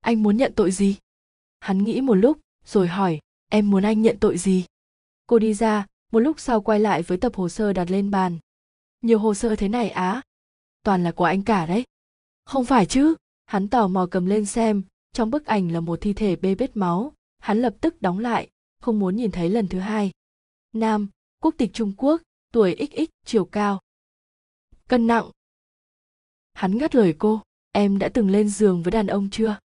[0.00, 0.96] Anh muốn nhận tội gì?
[1.60, 4.64] Hắn nghĩ một lúc, rồi hỏi, em muốn anh nhận tội gì?
[5.26, 8.38] Cô đi ra, một lúc sau quay lại với tập hồ sơ đặt lên bàn.
[9.02, 10.22] Nhiều hồ sơ thế này á?
[10.82, 11.84] Toàn là của anh cả đấy.
[12.44, 13.14] Không phải chứ?
[13.46, 16.76] Hắn tò mò cầm lên xem, trong bức ảnh là một thi thể bê bết
[16.76, 17.12] máu.
[17.38, 18.48] Hắn lập tức đóng lại,
[18.80, 20.10] không muốn nhìn thấy lần thứ hai.
[20.72, 21.08] Nam,
[21.42, 22.22] quốc tịch trung quốc
[22.52, 23.80] tuổi xx chiều cao.
[24.88, 25.30] Cân nặng.
[26.52, 29.58] Hắn ngắt lời cô, em đã từng lên giường với đàn ông chưa?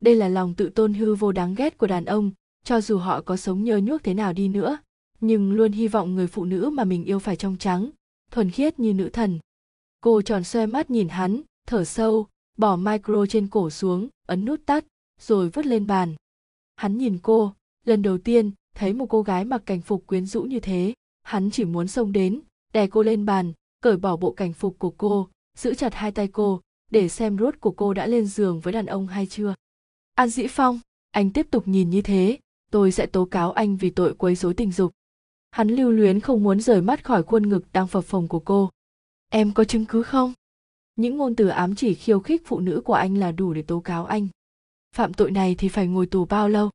[0.00, 2.30] Đây là lòng tự tôn hư vô đáng ghét của đàn ông,
[2.64, 4.78] cho dù họ có sống nhơ nhuốc thế nào đi nữa,
[5.20, 7.90] nhưng luôn hy vọng người phụ nữ mà mình yêu phải trong trắng,
[8.30, 9.38] thuần khiết như nữ thần.
[10.00, 14.60] Cô tròn xoe mắt nhìn hắn, thở sâu, bỏ micro trên cổ xuống, ấn nút
[14.66, 14.84] tắt,
[15.20, 16.14] rồi vứt lên bàn.
[16.76, 20.42] Hắn nhìn cô, lần đầu tiên thấy một cô gái mặc cảnh phục quyến rũ
[20.42, 20.94] như thế
[21.30, 22.40] hắn chỉ muốn xông đến,
[22.72, 26.28] đè cô lên bàn, cởi bỏ bộ cảnh phục của cô, giữ chặt hai tay
[26.28, 29.54] cô, để xem rốt của cô đã lên giường với đàn ông hay chưa.
[30.14, 32.38] An dĩ phong, anh tiếp tục nhìn như thế,
[32.70, 34.92] tôi sẽ tố cáo anh vì tội quấy rối tình dục.
[35.50, 38.70] Hắn lưu luyến không muốn rời mắt khỏi khuôn ngực đang phập phồng của cô.
[39.28, 40.32] Em có chứng cứ không?
[40.96, 43.80] Những ngôn từ ám chỉ khiêu khích phụ nữ của anh là đủ để tố
[43.80, 44.28] cáo anh.
[44.96, 46.70] Phạm tội này thì phải ngồi tù bao lâu?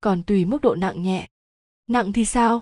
[0.00, 1.28] Còn tùy mức độ nặng nhẹ.
[1.86, 2.60] Nặng thì sao?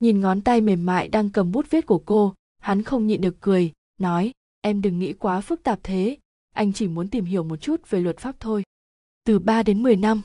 [0.00, 3.40] Nhìn ngón tay mềm mại đang cầm bút viết của cô, hắn không nhịn được
[3.40, 6.16] cười, nói, em đừng nghĩ quá phức tạp thế,
[6.54, 8.62] anh chỉ muốn tìm hiểu một chút về luật pháp thôi.
[9.24, 10.22] Từ 3 đến 10 năm.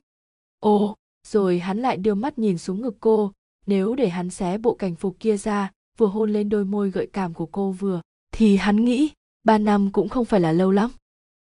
[0.60, 0.96] Ồ,
[1.28, 3.32] rồi hắn lại đưa mắt nhìn xuống ngực cô,
[3.66, 7.08] nếu để hắn xé bộ cảnh phục kia ra, vừa hôn lên đôi môi gợi
[7.14, 9.12] cảm của cô vừa, thì hắn nghĩ,
[9.44, 10.92] ba năm cũng không phải là lâu lắm.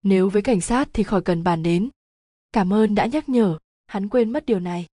[0.04, 1.90] Nếu với cảnh sát thì khỏi cần bàn đến.
[2.52, 4.86] Cảm ơn đã nhắc nhở, hắn quên mất điều này.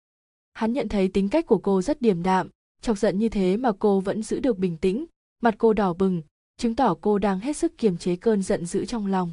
[0.53, 2.49] Hắn nhận thấy tính cách của cô rất điềm đạm
[2.85, 5.05] chọc giận như thế mà cô vẫn giữ được bình tĩnh,
[5.42, 6.23] mặt cô đỏ bừng,
[6.57, 9.33] chứng tỏ cô đang hết sức kiềm chế cơn giận dữ trong lòng.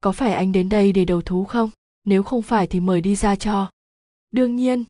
[0.00, 1.70] Có phải anh đến đây để đầu thú không?
[2.04, 3.70] Nếu không phải thì mời đi ra cho.
[4.30, 4.84] Đương nhiên.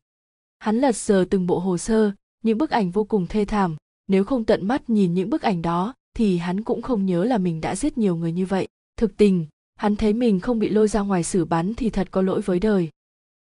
[0.59, 2.11] Hắn lật sờ từng bộ hồ sơ,
[2.43, 3.75] những bức ảnh vô cùng thê thảm.
[4.07, 7.37] Nếu không tận mắt nhìn những bức ảnh đó, thì hắn cũng không nhớ là
[7.37, 8.67] mình đã giết nhiều người như vậy.
[8.97, 12.21] Thực tình, hắn thấy mình không bị lôi ra ngoài xử bắn thì thật có
[12.21, 12.89] lỗi với đời.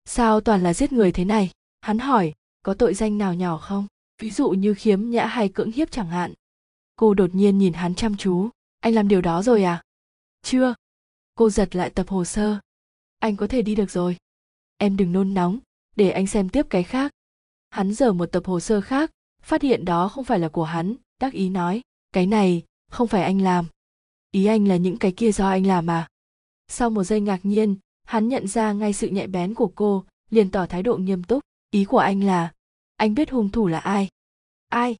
[0.05, 1.51] Sao toàn là giết người thế này?
[1.81, 3.87] Hắn hỏi, có tội danh nào nhỏ không?
[4.19, 6.33] Ví dụ như khiếm nhã hay cưỡng hiếp chẳng hạn.
[6.95, 8.49] Cô đột nhiên nhìn hắn chăm chú.
[8.79, 9.83] Anh làm điều đó rồi à?
[10.41, 10.73] Chưa.
[11.35, 12.59] Cô giật lại tập hồ sơ.
[13.19, 14.17] Anh có thể đi được rồi.
[14.77, 15.59] Em đừng nôn nóng.
[15.95, 17.11] Để anh xem tiếp cái khác.
[17.69, 19.11] Hắn dở một tập hồ sơ khác.
[19.41, 20.95] Phát hiện đó không phải là của hắn.
[21.19, 21.81] Đắc ý nói.
[22.11, 23.65] Cái này, không phải anh làm.
[24.31, 26.07] Ý anh là những cái kia do anh làm à?
[26.67, 30.51] Sau một giây ngạc nhiên, hắn nhận ra ngay sự nhạy bén của cô, liền
[30.51, 31.43] tỏ thái độ nghiêm túc.
[31.71, 32.53] Ý của anh là
[32.95, 34.09] anh biết hung thủ là ai?
[34.69, 34.95] Ai?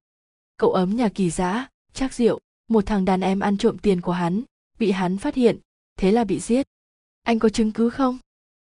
[0.58, 2.40] Cậu ấm nhà kỳ giã trác rượu.
[2.68, 4.44] Một thằng đàn em ăn trộm tiền của hắn,
[4.80, 5.60] bị hắn phát hiện,
[5.98, 6.68] thế là bị giết.
[7.24, 8.18] Anh có chứng cứ không?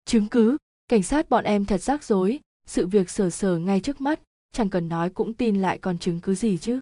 [0.05, 0.57] Chứng cứ?
[0.87, 2.39] Cảnh sát bọn em thật rắc rối.
[2.65, 4.19] Sự việc sờ sờ ngay trước mắt,
[4.51, 6.79] chẳng cần nói cũng tin lại còn chứng cứ gì chứ.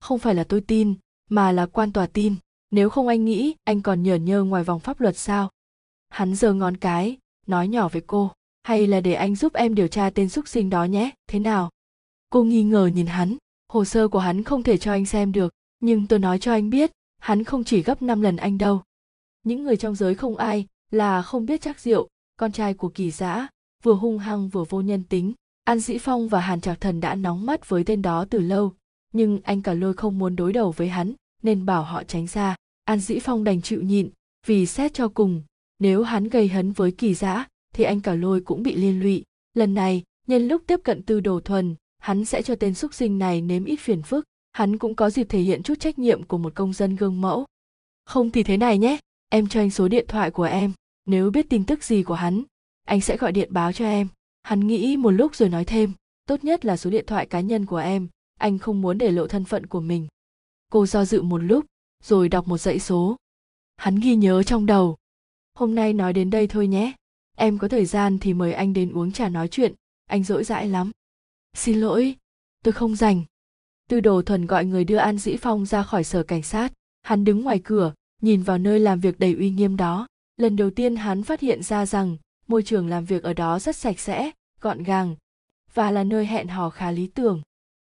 [0.00, 0.94] Không phải là tôi tin,
[1.30, 2.34] mà là quan tòa tin.
[2.70, 5.50] Nếu không anh nghĩ, anh còn nhởn nhơ ngoài vòng pháp luật sao?
[6.08, 9.88] Hắn giơ ngón cái, nói nhỏ với cô hay là để anh giúp em điều
[9.88, 11.70] tra tên xúc sinh đó nhé, thế nào?
[12.30, 13.36] Cô nghi ngờ nhìn hắn,
[13.68, 16.70] hồ sơ của hắn không thể cho anh xem được, nhưng tôi nói cho anh
[16.70, 18.82] biết, hắn không chỉ gấp năm lần anh đâu.
[19.42, 23.10] Những người trong giới không ai, là không biết chắc rượu, con trai của kỳ
[23.10, 23.48] giã,
[23.82, 25.32] vừa hung hăng vừa vô nhân tính.
[25.64, 28.72] An dĩ phong và hàn trạc thần đã nóng mắt với tên đó từ lâu,
[29.12, 32.56] nhưng anh cả lôi không muốn đối đầu với hắn, nên bảo họ tránh ra
[32.84, 34.10] an dĩ phong đành chịu nhịn,
[34.46, 35.42] vì xét cho cùng,
[35.78, 39.24] nếu hắn gây hấn với kỳ giã thì anh cả lôi cũng bị liên lụy.
[39.54, 43.18] Lần này, nhân lúc tiếp cận tư đồ thuần, hắn sẽ cho tên xúc sinh
[43.18, 44.24] này nếm ít phiền phức.
[44.52, 47.46] Hắn cũng có dịp thể hiện chút trách nhiệm của một công dân gương mẫu.
[48.04, 50.72] Không thì thế này nhé, em cho anh số điện thoại của em.
[51.06, 52.42] Nếu biết tin tức gì của hắn,
[52.84, 54.08] anh sẽ gọi điện báo cho em.
[54.42, 55.92] Hắn nghĩ một lúc rồi nói thêm,
[56.26, 59.26] tốt nhất là số điện thoại cá nhân của em, anh không muốn để lộ
[59.26, 60.06] thân phận của mình.
[60.72, 61.64] Cô do dự một lúc,
[62.04, 63.16] rồi đọc một dãy số.
[63.76, 64.96] Hắn ghi nhớ trong đầu.
[65.54, 66.92] Hôm nay nói đến đây thôi nhé
[67.38, 69.74] em có thời gian thì mời anh đến uống trà nói chuyện,
[70.06, 70.90] anh dỗi dãi lắm.
[71.54, 72.16] Xin lỗi,
[72.64, 73.22] tôi không rảnh.
[73.88, 76.72] Tư đồ thuần gọi người đưa an dĩ phong ra khỏi sở cảnh sát.
[77.02, 80.06] Hắn đứng ngoài cửa, nhìn vào nơi làm việc đầy uy nghiêm đó.
[80.36, 83.76] Lần đầu tiên hắn phát hiện ra rằng, môi trường làm việc ở đó rất
[83.76, 85.16] sạch sẽ, gọn gàng,
[85.74, 87.42] và là nơi hẹn hò khá lý tưởng.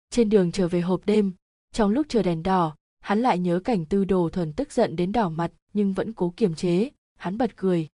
[0.10, 1.31] Trên đường trở về hộp đêm,
[1.73, 5.12] trong lúc chờ đèn đỏ, hắn lại nhớ cảnh tư đồ thuần tức giận đến
[5.12, 6.89] đỏ mặt, nhưng vẫn cố kiềm chế.
[7.17, 7.88] Hắn bật cười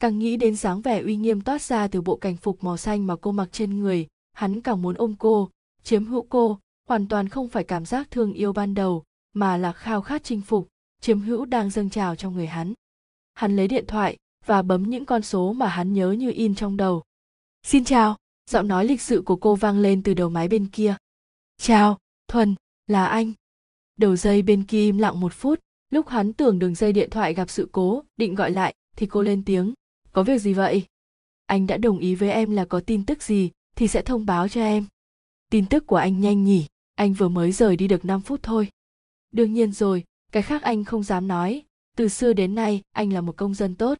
[0.00, 3.06] càng nghĩ đến dáng vẻ uy nghiêm toát ra từ bộ cảnh phục màu xanh
[3.06, 5.50] mà cô mặc trên người, hắn càng muốn ôm cô,
[5.82, 9.72] chiếm hữu cô, hoàn toàn không phải cảm giác thương yêu ban đầu, mà là
[9.72, 10.68] khao khát chinh phục,
[11.00, 12.74] chiếm hữu đang dâng trào trong người hắn.
[13.34, 16.76] Hắn lấy điện thoại và bấm những con số mà hắn nhớ như in trong
[16.76, 17.02] đầu.
[17.62, 18.16] Xin chào,
[18.50, 20.96] giọng nói lịch sự của cô vang lên từ đầu máy bên kia.
[21.58, 22.54] Chào, thuần,
[22.86, 23.32] là anh.
[23.96, 27.34] Đầu dây bên kia im lặng một phút, lúc hắn tưởng đường dây điện thoại
[27.34, 29.74] gặp sự cố, định gọi lại, thì cô lên tiếng
[30.16, 30.86] có việc gì vậy?
[31.46, 34.48] Anh đã đồng ý với em là có tin tức gì thì sẽ thông báo
[34.48, 34.86] cho em.
[35.50, 38.68] Tin tức của anh nhanh nhỉ, anh vừa mới rời đi được 5 phút thôi.
[39.32, 41.62] Đương nhiên rồi, cái khác anh không dám nói.
[41.96, 43.98] Từ xưa đến nay, anh là một công dân tốt.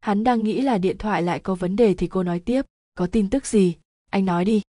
[0.00, 2.62] Hắn đang nghĩ là điện thoại lại có vấn đề thì cô nói tiếp,
[2.94, 3.74] có tin tức gì?
[4.10, 4.62] Anh nói đi.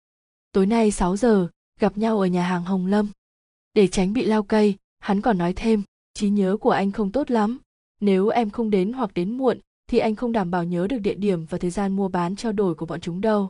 [0.51, 1.47] Tối nay 6 giờ,
[1.79, 3.07] gặp nhau ở nhà hàng hồng lâm.
[3.73, 7.31] Để tránh bị lao cây, hắn còn nói thêm, trí nhớ của anh không tốt
[7.31, 7.59] lắm
[8.05, 11.13] nếu em không đến hoặc đến muộn thì anh không đảm bảo nhớ được địa
[11.13, 13.49] điểm và thời gian mua bán trao đổi của bọn chúng đâu.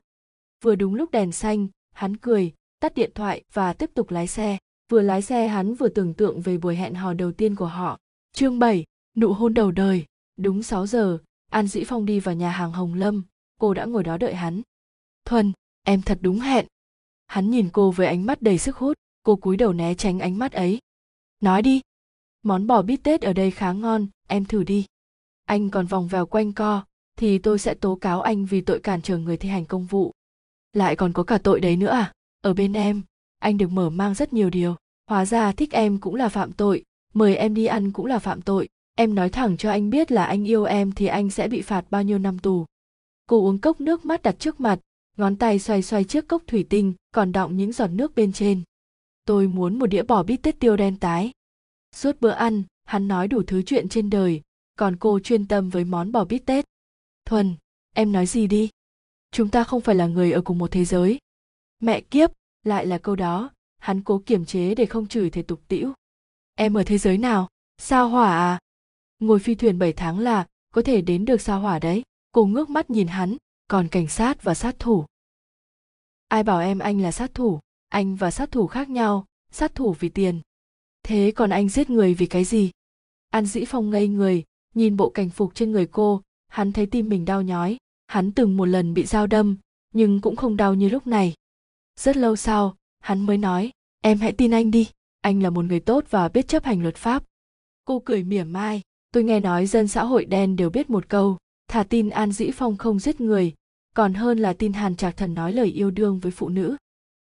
[0.63, 4.57] Vừa đúng lúc đèn xanh hắn cười tắt điện thoại và tiếp tục lái xe.
[4.91, 7.99] Vừa lái xe hắn vừa tưởng tượng về buổi hẹn hò đầu tiên của họ.
[8.33, 10.05] Chương 7, nụ hôn đầu đời.
[10.37, 11.17] Đúng 6 giờ
[11.51, 13.23] an dĩ phong đi vào nhà hàng hồng lâm.
[13.59, 14.61] Cô đã ngồi đó đợi hắn.
[15.25, 15.51] Thuần
[15.83, 16.65] em thật đúng hẹn.
[17.27, 18.97] Hắn nhìn cô với ánh mắt đầy sức hút.
[19.23, 20.79] Cô cúi đầu né tránh ánh mắt ấy.
[21.41, 21.81] Nói đi
[22.45, 24.85] món bò bít tết ở đây khá ngon, em thử đi.
[25.45, 26.83] Anh còn vòng vèo quanh co,
[27.17, 30.11] thì tôi sẽ tố cáo anh vì tội cản trở người thi hành công vụ.
[30.73, 32.13] Lại còn có cả tội đấy nữa à?
[32.41, 33.01] Ở bên em,
[33.39, 34.75] anh được mở mang rất nhiều điều.
[35.09, 38.41] Hóa ra thích em cũng là phạm tội, mời em đi ăn cũng là phạm
[38.41, 38.69] tội.
[38.95, 41.85] Em nói thẳng cho anh biết là anh yêu em thì anh sẽ bị phạt
[41.89, 42.65] bao nhiêu năm tù.
[43.29, 44.79] Cô uống cốc nước mắt đặt trước mặt,
[45.17, 48.61] ngón tay xoay xoay chiếc cốc thủy tinh, còn đọng những giọt nước bên trên.
[49.25, 51.31] Tôi muốn một đĩa bò bít tết tiêu đen tái
[51.95, 54.41] suốt bữa ăn, hắn nói đủ thứ chuyện trên đời,
[54.75, 56.65] còn cô chuyên tâm với món bò bít tết.
[57.25, 57.55] Thuần,
[57.93, 58.69] em nói gì đi?
[59.31, 61.19] Chúng ta không phải là người ở cùng một thế giới.
[61.79, 62.31] Mẹ kiếp,
[62.63, 65.93] lại là câu đó, hắn cố kiềm chế để không chửi thể tục tĩu.
[66.55, 67.49] Em ở thế giới nào?
[67.77, 68.59] Sao hỏa à?
[69.19, 72.03] Ngồi phi thuyền 7 tháng là có thể đến được sao hỏa đấy.
[72.31, 75.05] Cô ngước mắt nhìn hắn, còn cảnh sát và sát thủ.
[76.27, 77.59] Ai bảo em anh là sát thủ?
[77.89, 80.41] Anh và sát thủ khác nhau, sát thủ vì tiền
[81.05, 82.71] thế còn anh giết người vì cái gì?
[83.29, 84.43] An dĩ phong ngây người,
[84.75, 87.77] nhìn bộ cảnh phục trên người cô, hắn thấy tim mình đau nhói.
[88.07, 89.57] Hắn từng một lần bị dao đâm,
[89.93, 91.33] nhưng cũng không đau như lúc này.
[91.99, 94.89] Rất lâu sau, hắn mới nói, em hãy tin anh đi,
[95.21, 97.23] anh là một người tốt và biết chấp hành luật pháp.
[97.85, 101.37] Cô cười mỉa mai, tôi nghe nói dân xã hội đen đều biết một câu,
[101.67, 103.53] thà tin an dĩ phong không giết người,
[103.95, 106.75] còn hơn là tin hàn trạc thần nói lời yêu đương với phụ nữ.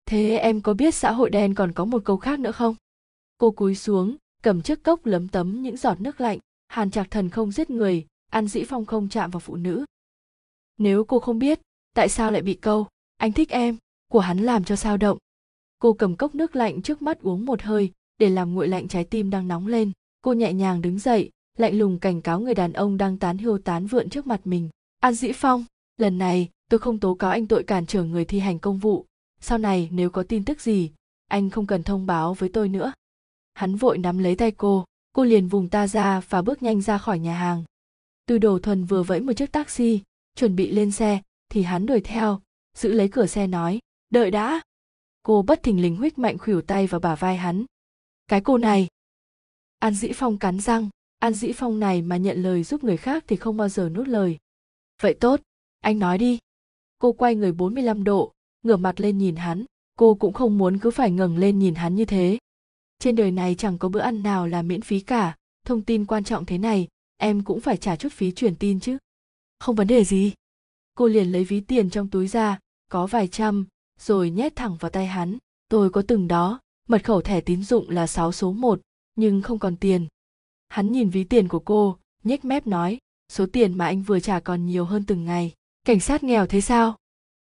[0.06, 2.74] Thế em có biết xã hội đen còn có một câu khác nữa không?
[3.42, 7.28] Cô cúi xuống, cầm chiếc cốc lấm tấm những giọt nước lạnh, hàn trạc thần
[7.28, 9.84] không giết người, an dĩ phong không chạm vào phụ nữ.
[10.78, 11.60] Nếu cô không biết,
[11.94, 13.76] tại sao lại bị câu, anh thích em,
[14.08, 15.18] của hắn làm cho sao động?
[15.78, 19.04] Cô cầm cốc nước lạnh trước mắt uống một hơi, để làm nguội lạnh trái
[19.04, 19.92] tim đang nóng lên.
[20.20, 23.58] Cô nhẹ nhàng đứng dậy, lạnh lùng cảnh cáo người đàn ông đang tán hưu
[23.58, 24.68] tán vượn trước mặt mình.
[25.00, 25.64] An dĩ phong,
[25.96, 29.06] lần này tôi không tố cáo anh tội cản trở người thi hành công vụ.
[29.40, 30.90] Sau này nếu có tin tức gì,
[31.28, 32.92] anh không cần thông báo với tôi nữa
[33.54, 36.98] hắn vội nắm lấy tay cô cô liền vùng ta ra và bước nhanh ra
[36.98, 37.64] khỏi nhà hàng.
[38.26, 40.00] Từ đồ thuần vừa vẫy một chiếc taxi,
[40.36, 42.40] chuẩn bị lên xe, thì hắn đuổi theo,
[42.76, 43.78] giữ lấy cửa xe nói,
[44.10, 44.60] đợi đã.
[45.22, 47.64] Cô bất thình lình huých mạnh khuỷu tay vào bả vai hắn.
[48.28, 48.88] Cái cô này.
[49.78, 50.88] An dĩ phong cắn răng,
[51.18, 54.08] an dĩ phong này mà nhận lời giúp người khác thì không bao giờ nuốt
[54.08, 54.38] lời.
[55.02, 55.40] Vậy tốt,
[55.80, 56.38] anh nói đi.
[56.98, 59.64] Cô quay người 45 độ, ngửa mặt lên nhìn hắn,
[59.98, 62.38] cô cũng không muốn cứ phải ngẩng lên nhìn hắn như thế
[63.02, 65.36] trên đời này chẳng có bữa ăn nào là miễn phí cả.
[65.64, 68.98] Thông tin quan trọng thế này em cũng phải trả chút phí truyền tin chứ.
[69.60, 70.32] Không vấn đề gì.
[70.94, 73.66] Cô liền lấy ví tiền trong túi ra có vài trăm
[74.00, 75.38] rồi nhét thẳng vào tay hắn.
[75.68, 78.80] Tôi có từng đó mật khẩu thẻ tín dụng là 6 số 1,
[79.14, 80.06] nhưng không còn tiền.
[80.68, 84.40] Hắn nhìn ví tiền của cô nhếch mép nói số tiền mà anh vừa trả
[84.40, 85.54] còn nhiều hơn từng ngày.
[85.84, 86.96] Cảnh sát nghèo thế sao?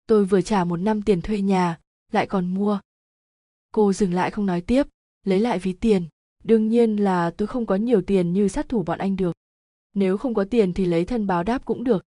[0.06, 1.78] Tôi vừa trả một năm tiền thuê nhà
[2.12, 2.78] lại còn mua.
[3.72, 4.86] Cô dừng lại không nói tiếp
[5.24, 6.08] lấy lại ví tiền.
[6.44, 9.36] Đương nhiên là tôi không có nhiều tiền như sát thủ bọn anh được.
[9.94, 12.04] Nếu không có tiền thì lấy thân báo đáp cũng được.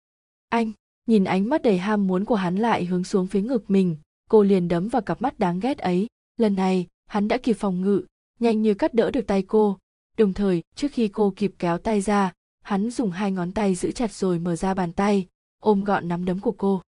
[0.49, 0.73] Anh,
[1.07, 3.97] nhìn ánh mắt đầy ham muốn của hắn lại hướng xuống phía ngực mình,
[4.29, 6.07] cô liền đấm vào cặp mắt đáng ghét ấy.
[6.37, 8.05] Lần này, hắn đã kịp phòng ngự,
[8.41, 9.79] nhanh như cắt đỡ được tay cô.
[10.17, 13.93] Đồng thời, trước khi cô kịp kéo tay ra, hắn dùng hai ngón tay giữ
[13.93, 15.27] chặt rồi mở ra bàn tay,
[15.61, 16.83] ôm gọn nắm đấm của cô.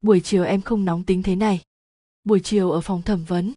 [0.00, 1.62] Buổi chiều em không nóng tính thế này.
[2.24, 3.52] Buổi chiều ở phòng thẩm vấn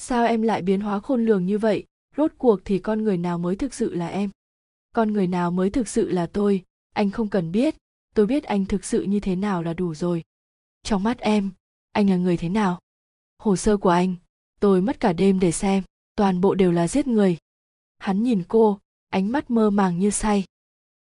[0.00, 1.84] sao em lại biến hóa khôn lường như vậy?
[2.16, 4.30] Rốt cuộc thì con người nào mới thực sự là em?
[4.94, 6.64] Con người nào mới thực sự là tôi?
[6.94, 7.74] Anh không cần biết.
[8.14, 10.22] Tôi biết anh thực sự như thế nào là đủ rồi.
[10.82, 11.50] Trong mắt em,
[11.92, 12.80] anh là người thế nào?
[13.38, 14.14] Hồ sơ của anh,
[14.60, 15.82] tôi mất cả đêm để xem.
[16.16, 17.36] Toàn bộ đều là giết người.
[17.98, 20.44] Hắn nhìn cô, ánh mắt mơ màng như say.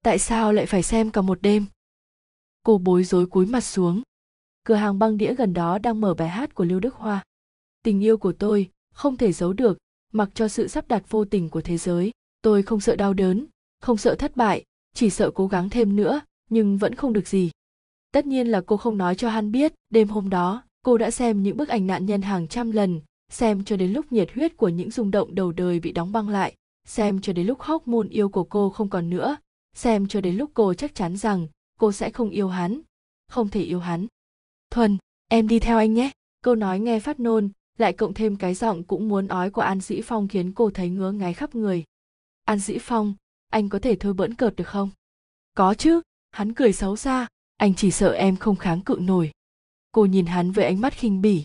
[0.02, 1.66] Tại sao lại phải xem cả một đêm?
[2.62, 4.02] Cô bối rối cúi mặt xuống.
[4.64, 7.24] Cửa hàng băng đĩa gần đó đang mở bài hát của lưu đức hoa.
[7.82, 9.78] Tình yêu của tôi không thể giấu được,
[10.12, 12.10] mặc cho sự sắp đặt vô tình của thế giới.
[12.42, 13.46] Tôi không sợ đau đớn,
[13.80, 17.50] không sợ thất bại, chỉ sợ cố gắng thêm nữa, nhưng vẫn không được gì.
[18.12, 21.42] Tất nhiên là cô không nói cho hắn biết, đêm hôm đó, cô đã xem
[21.42, 23.00] những bức ảnh nạn nhân hàng trăm lần,
[23.32, 26.28] xem cho đến lúc nhiệt huyết của những rung động đầu đời bị đóng băng
[26.28, 26.54] lại,
[26.86, 29.36] xem cho đến lúc hóc môn yêu của cô không còn nữa,
[29.74, 31.46] xem cho đến lúc cô chắc chắn rằng
[31.78, 32.80] cô sẽ không yêu hắn,
[33.28, 34.06] không thể yêu hắn.
[34.70, 36.10] Thuần, em đi theo anh nhé.
[36.42, 37.48] Câu nói nghe phát nôn
[37.78, 40.88] lại cộng thêm cái giọng cũng muốn ói của an dĩ phong khiến cô thấy
[40.88, 41.84] ngứa ngáy khắp người.
[42.44, 43.14] An dĩ phong,
[43.48, 44.90] anh có thể thôi bỡn cợt được không?
[45.54, 49.30] Có chứ, hắn cười xấu xa, anh chỉ sợ em không kháng cự nổi.
[49.92, 51.44] Cô nhìn hắn với ánh mắt khinh bỉ.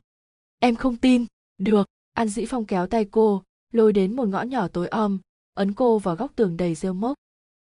[0.60, 1.26] Em không tin.
[1.58, 5.20] Được, an dĩ phong kéo tay cô, lôi đến một ngõ nhỏ tối om,
[5.54, 7.18] ấn cô vào góc tường đầy rêu mốc.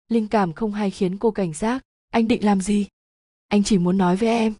[0.09, 1.83] Linh cảm không hay khiến cô cảnh giác.
[2.11, 2.87] Anh định làm gì?
[3.48, 4.55] Anh chỉ muốn nói với em.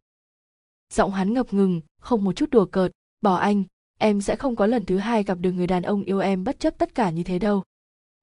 [0.93, 3.65] Giọng hắn ngập ngừng, không một chút đùa cợt, bỏ anh
[3.99, 6.61] em sẽ không có lần thứ hai gặp được người đàn ông yêu em bất
[6.61, 7.63] chấp tất cả như thế đâu.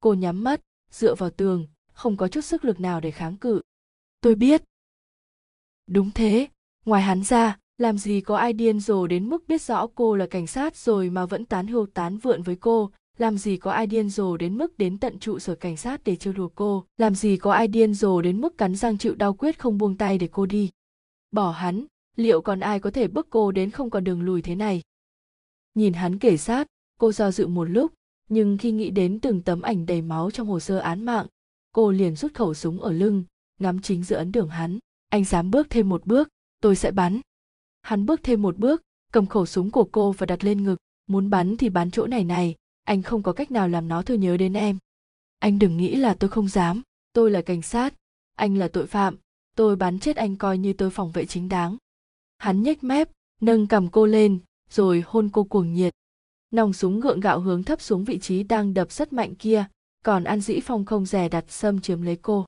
[0.01, 3.61] Cô nhắm mắt, dựa vào tường, không có chút sức lực nào để kháng cự.
[4.21, 4.63] Tôi biết.
[5.87, 6.47] Đúng thế.
[6.85, 10.25] Ngoài hắn ra, làm gì có ai điên rồ đến mức biết rõ cô là
[10.25, 12.91] cảnh sát rồi mà vẫn tán hưu tán vượn với cô?
[13.17, 16.15] Làm gì có ai điên rồ đến mức đến tận trụ sở cảnh sát để
[16.15, 16.85] trêu đùa cô?
[16.97, 19.97] Làm gì có ai điên rồ đến mức cắn răng chịu đau quyết không buông
[19.97, 20.69] tay để cô đi?
[21.31, 24.55] Bỏ hắn, liệu còn ai có thể bức cô đến không còn đường lùi thế
[24.55, 24.81] này?
[25.75, 27.93] Nhìn hắn kể sát, cô do dự một lúc,
[28.29, 31.27] nhưng khi nghĩ đến từng tấm ảnh đầy máu trong hồ sơ án mạng,
[31.71, 33.23] cô liền rút khẩu súng ở lưng,
[33.59, 34.79] ngắm chính giữa ấn đường hắn.
[35.09, 36.29] Anh dám bước thêm một bước,
[36.61, 37.21] tôi sẽ bắn.
[37.81, 38.81] Hắn bước thêm một bước,
[39.11, 40.75] cầm khẩu súng của cô và đặt lên ngực.
[41.07, 44.17] Muốn bắn thì bắn chỗ này này, anh không có cách nào làm nó thôi
[44.17, 44.77] nhớ đến em.
[45.39, 46.81] Anh đừng nghĩ là tôi không dám,
[47.13, 47.93] tôi là cảnh sát,
[48.35, 49.15] anh là tội phạm,
[49.55, 51.77] tôi bắn chết anh coi như tôi phòng vệ chính đáng.
[52.37, 53.09] Hắn nhếch mép,
[53.41, 54.39] nâng cầm cô lên
[54.73, 55.93] rồi hôn cô cuồng nhiệt.
[56.51, 59.65] Nòng súng gượng gạo hướng thấp xuống vị trí đang đập rất mạnh kia,
[60.05, 62.45] còn an dĩ phong không rè đặt xâm chiếm lấy cô.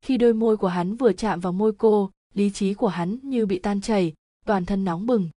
[0.00, 3.46] Khi đôi môi của hắn vừa chạm vào môi cô, lý trí của hắn như
[3.46, 4.12] bị tan chảy,
[4.46, 5.30] toàn thân nóng bừng.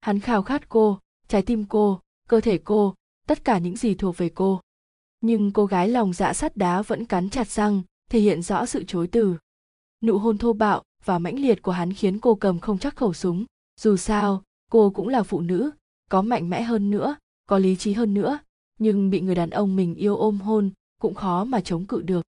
[0.00, 2.94] Hắn khao khát cô, trái tim cô, cơ thể cô,
[3.26, 4.60] tất cả những gì thuộc về cô.
[5.20, 8.84] Nhưng cô gái lòng dạ sắt đá vẫn cắn chặt răng, thể hiện rõ sự
[8.84, 9.36] chối từ.
[10.02, 13.12] Nụ hôn thô bạo và mãnh liệt của hắn khiến cô cầm không chắc khẩu
[13.12, 13.44] súng.
[13.80, 15.70] Dù sao cô cũng là phụ nữ,
[16.10, 17.16] có mạnh mẽ hơn nữa,
[17.48, 18.38] có lý trí hơn nữa,
[18.78, 22.26] nhưng bị người đàn ông mình yêu ôm hôn cũng khó mà chống cự được.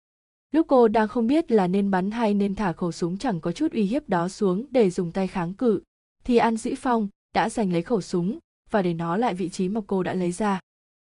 [0.51, 3.51] Lúc cô đang không biết là nên bắn hay nên thả khẩu súng chẳng có
[3.51, 5.81] chút uy hiếp đó xuống để dùng tay kháng cự,
[6.23, 8.39] thì an dĩ phong đã giành lấy khẩu súng
[8.71, 10.59] và để nó lại vị trí mà cô đã lấy ra.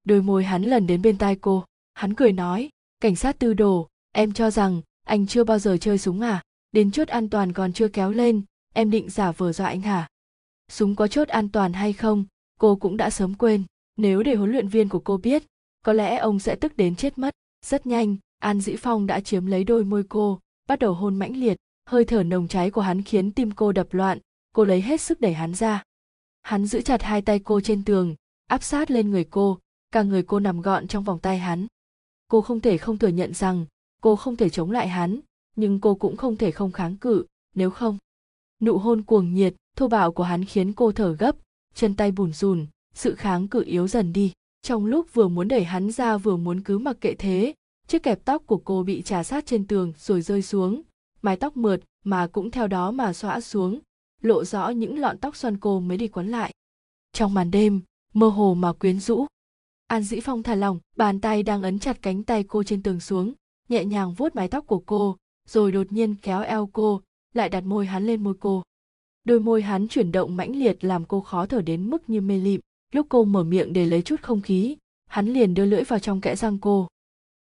[0.04, 3.88] Đôi môi hắn lần đến bên tai cô, hắn cười nói, cảnh sát tư đồ,
[4.14, 6.42] em cho rằng anh chưa bao giờ chơi súng à?
[6.72, 8.42] Đến chốt an toàn còn chưa kéo lên,
[8.74, 10.08] em định giả vờ dọa anh hả?
[10.72, 12.26] Súng có chốt an toàn hay không,
[12.60, 13.64] cô cũng đã sớm quên.
[13.98, 15.44] Nếu để huấn luyện viên của cô biết,
[15.86, 17.34] có lẽ ông sẽ tức đến chết mất.
[17.66, 21.38] Rất nhanh, an dĩ phong đã chiếm lấy đôi môi cô, bắt đầu hôn mãnh
[21.38, 21.58] liệt.
[21.86, 24.20] Hơi thở nồng cháy của hắn khiến tim cô đập loạn.
[24.54, 25.84] Cô lấy hết sức đẩy hắn ra.
[26.42, 28.16] Hắn giữ chặt hai tay cô trên tường,
[28.48, 29.60] áp sát lên người cô.
[29.92, 31.68] Cả người cô nằm gọn trong vòng tay hắn.
[32.28, 33.66] Cô không thể không thừa nhận rằng,
[34.02, 35.20] cô không thể chống lại hắn,
[35.56, 37.98] nhưng cô cũng không thể không kháng cự, nếu không.
[38.62, 41.36] Nụ hôn cuồng nhiệt thô bạo của hắn khiến cô thở gấp,
[41.74, 44.34] chân tay bùn rùn, sự kháng cự yếu dần đi.
[44.62, 47.54] Trong lúc vừa muốn đẩy hắn ra vừa muốn cứ mặc kệ thế,
[47.88, 50.82] chiếc kẹp tóc của cô bị trà sát trên tường rồi rơi xuống.
[51.22, 53.80] Mái tóc mượt mà cũng theo đó mà xõa xuống,
[54.22, 56.54] lộ rõ những lọn tóc xoăn cô mới đi quấn lại.
[57.14, 57.82] Trong màn đêm,
[58.14, 59.26] mơ hồ mà quyến rũ.
[59.88, 63.00] An dĩ phong thả lỏng, bàn tay đang ấn chặt cánh tay cô trên tường
[63.00, 63.34] xuống,
[63.70, 67.02] nhẹ nhàng vuốt mái tóc của cô, rồi đột nhiên kéo eo cô,
[67.34, 68.64] lại đặt môi hắn lên môi cô
[69.24, 72.38] đôi môi hắn chuyển động mãnh liệt làm cô khó thở đến mức như mê
[72.38, 72.62] lịm
[72.94, 74.78] lúc cô mở miệng để lấy chút không khí,
[75.08, 76.88] hắn liền đưa lưỡi vào trong kẽ răng cô.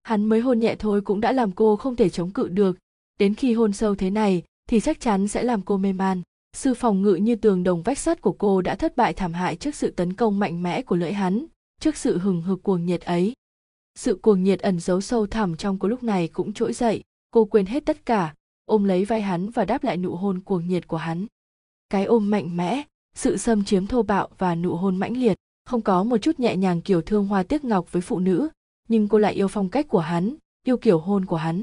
[0.03, 2.79] Hắn mới hôn nhẹ thôi cũng đã làm cô không thể chống cự được.
[3.19, 6.23] Đến khi hôn sâu thế này, thì chắc chắn sẽ làm cô mê man.
[6.57, 9.57] Sư phòng ngự như tường đồng vách sắt của cô đã thất bại thảm hại
[9.57, 11.47] trước sự tấn công mạnh mẽ của lưỡi hắn,
[11.81, 13.33] trước sự hừng hực cuồng nhiệt ấy.
[13.95, 17.03] Sự cuồng nhiệt ẩn giấu sâu thẳm trong cô lúc này cũng trỗi dậy.
[17.31, 18.35] Cô quên hết tất cả,
[18.65, 21.27] ôm lấy vai hắn và đáp lại nụ hôn cuồng nhiệt của hắn
[21.95, 22.83] cái ôm mạnh mẽ,
[23.15, 25.37] sự xâm chiếm thô bạo và nụ hôn mãnh liệt.
[25.65, 28.49] Không có một chút nhẹ nhàng kiểu thương hoa tiếc ngọc với phụ nữ,
[28.89, 31.63] nhưng cô lại yêu phong cách của hắn, yêu kiểu hôn của hắn.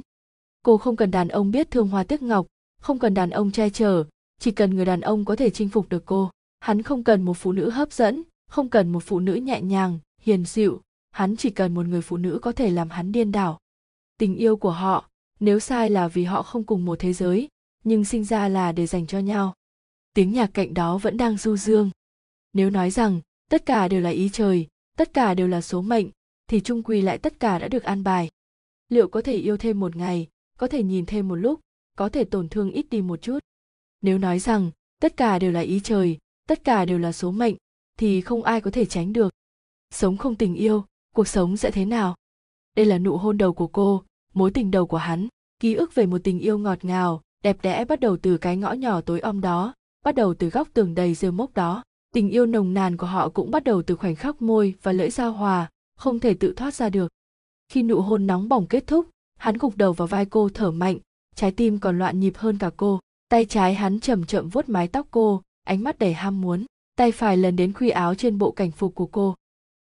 [0.63, 2.47] Cô không cần đàn ông biết thương hoa tiếc ngọc,
[2.81, 4.03] không cần đàn ông che chở,
[4.39, 6.29] chỉ cần người đàn ông có thể chinh phục được cô.
[6.59, 9.99] Hắn không cần một phụ nữ hấp dẫn, không cần một phụ nữ nhẹ nhàng,
[10.21, 10.81] hiền dịu.
[11.11, 13.59] Hắn chỉ cần một người phụ nữ có thể làm hắn điên đảo.
[14.17, 17.47] Tình yêu của họ, nếu sai là vì họ không cùng một thế giới,
[17.83, 19.53] nhưng sinh ra là để dành cho nhau
[20.13, 21.89] tiếng nhạc cạnh đó vẫn đang du dương.
[22.53, 26.07] Nếu nói rằng, tất cả đều là ý trời, tất cả đều là số mệnh,
[26.47, 28.29] thì trung quy lại tất cả đã được an bài.
[28.89, 31.59] Liệu có thể yêu thêm một ngày, có thể nhìn thêm một lúc,
[31.97, 33.39] có thể tổn thương ít đi một chút?
[34.01, 34.71] Nếu nói rằng,
[35.01, 37.55] tất cả đều là ý trời, tất cả đều là số mệnh,
[37.97, 39.33] thì không ai có thể tránh được.
[39.89, 42.15] Sống không tình yêu, cuộc sống sẽ thế nào?
[42.75, 45.27] Đây là nụ hôn đầu của cô, mối tình đầu của hắn.
[45.59, 48.71] Ký ức về một tình yêu ngọt ngào, đẹp đẽ bắt đầu từ cái ngõ
[48.71, 49.73] nhỏ tối om đó
[50.05, 51.83] bắt đầu từ góc tường đầy rêu mốc đó.
[52.13, 55.09] Tình yêu nồng nàn của họ cũng bắt đầu từ khoảnh khắc môi và lưỡi
[55.09, 57.11] giao hòa, không thể tự thoát ra được.
[57.69, 60.97] Khi nụ hôn nóng bỏng kết thúc, hắn gục đầu vào vai cô thở mạnh,
[61.35, 62.99] trái tim còn loạn nhịp hơn cả cô.
[63.29, 66.65] Tay trái hắn chậm chậm vuốt mái tóc cô, ánh mắt đầy ham muốn.
[66.95, 69.35] Tay phải lần đến khuy áo trên bộ cảnh phục của cô.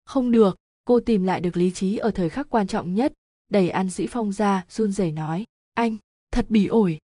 [0.05, 3.13] Không được, cô tìm lại được lý trí ở thời khắc quan trọng nhất.
[3.49, 5.97] Đẩy an dĩ phong ra, run rẩy nói, anh,
[6.31, 6.97] thật bỉ ổi.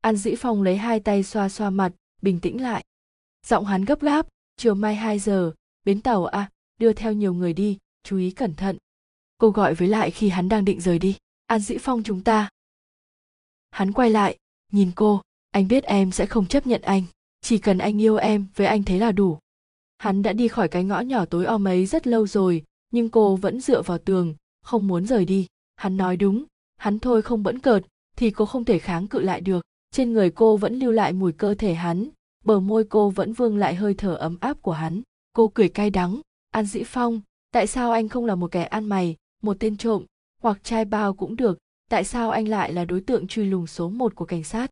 [0.00, 1.92] An dĩ phong lấy hai tay xoa xoa mặt
[2.24, 2.84] bình tĩnh lại.
[3.46, 5.52] Giọng hắn gấp gáp, chiều mai 2 giờ,
[5.84, 8.78] bến tàu à đưa theo nhiều người đi, chú ý cẩn thận.
[9.38, 12.48] Cô gọi với lại khi hắn đang định rời đi, an dĩ phong chúng ta.
[13.70, 14.38] Hắn quay lại,
[14.72, 17.02] nhìn cô, anh biết em sẽ không chấp nhận anh,
[17.40, 19.38] chỉ cần anh yêu em với anh thế là đủ.
[19.98, 23.36] Hắn đã đi khỏi cái ngõ nhỏ tối om ấy rất lâu rồi, nhưng cô
[23.36, 25.46] vẫn dựa vào tường, không muốn rời đi.
[25.76, 26.44] Hắn nói đúng,
[26.76, 27.86] hắn thôi không bẫn cợt,
[28.16, 29.64] thì cô không thể kháng cự lại được
[29.94, 32.08] trên người cô vẫn lưu lại mùi cơ thể hắn,
[32.44, 35.02] bờ môi cô vẫn vương lại hơi thở ấm áp của hắn.
[35.32, 36.20] Cô cười cay đắng,
[36.50, 37.20] an dĩ phong,
[37.52, 40.04] tại sao anh không là một kẻ ăn mày, một tên trộm,
[40.42, 41.58] hoặc trai bao cũng được,
[41.90, 44.70] tại sao anh lại là đối tượng truy lùng số một của cảnh sát?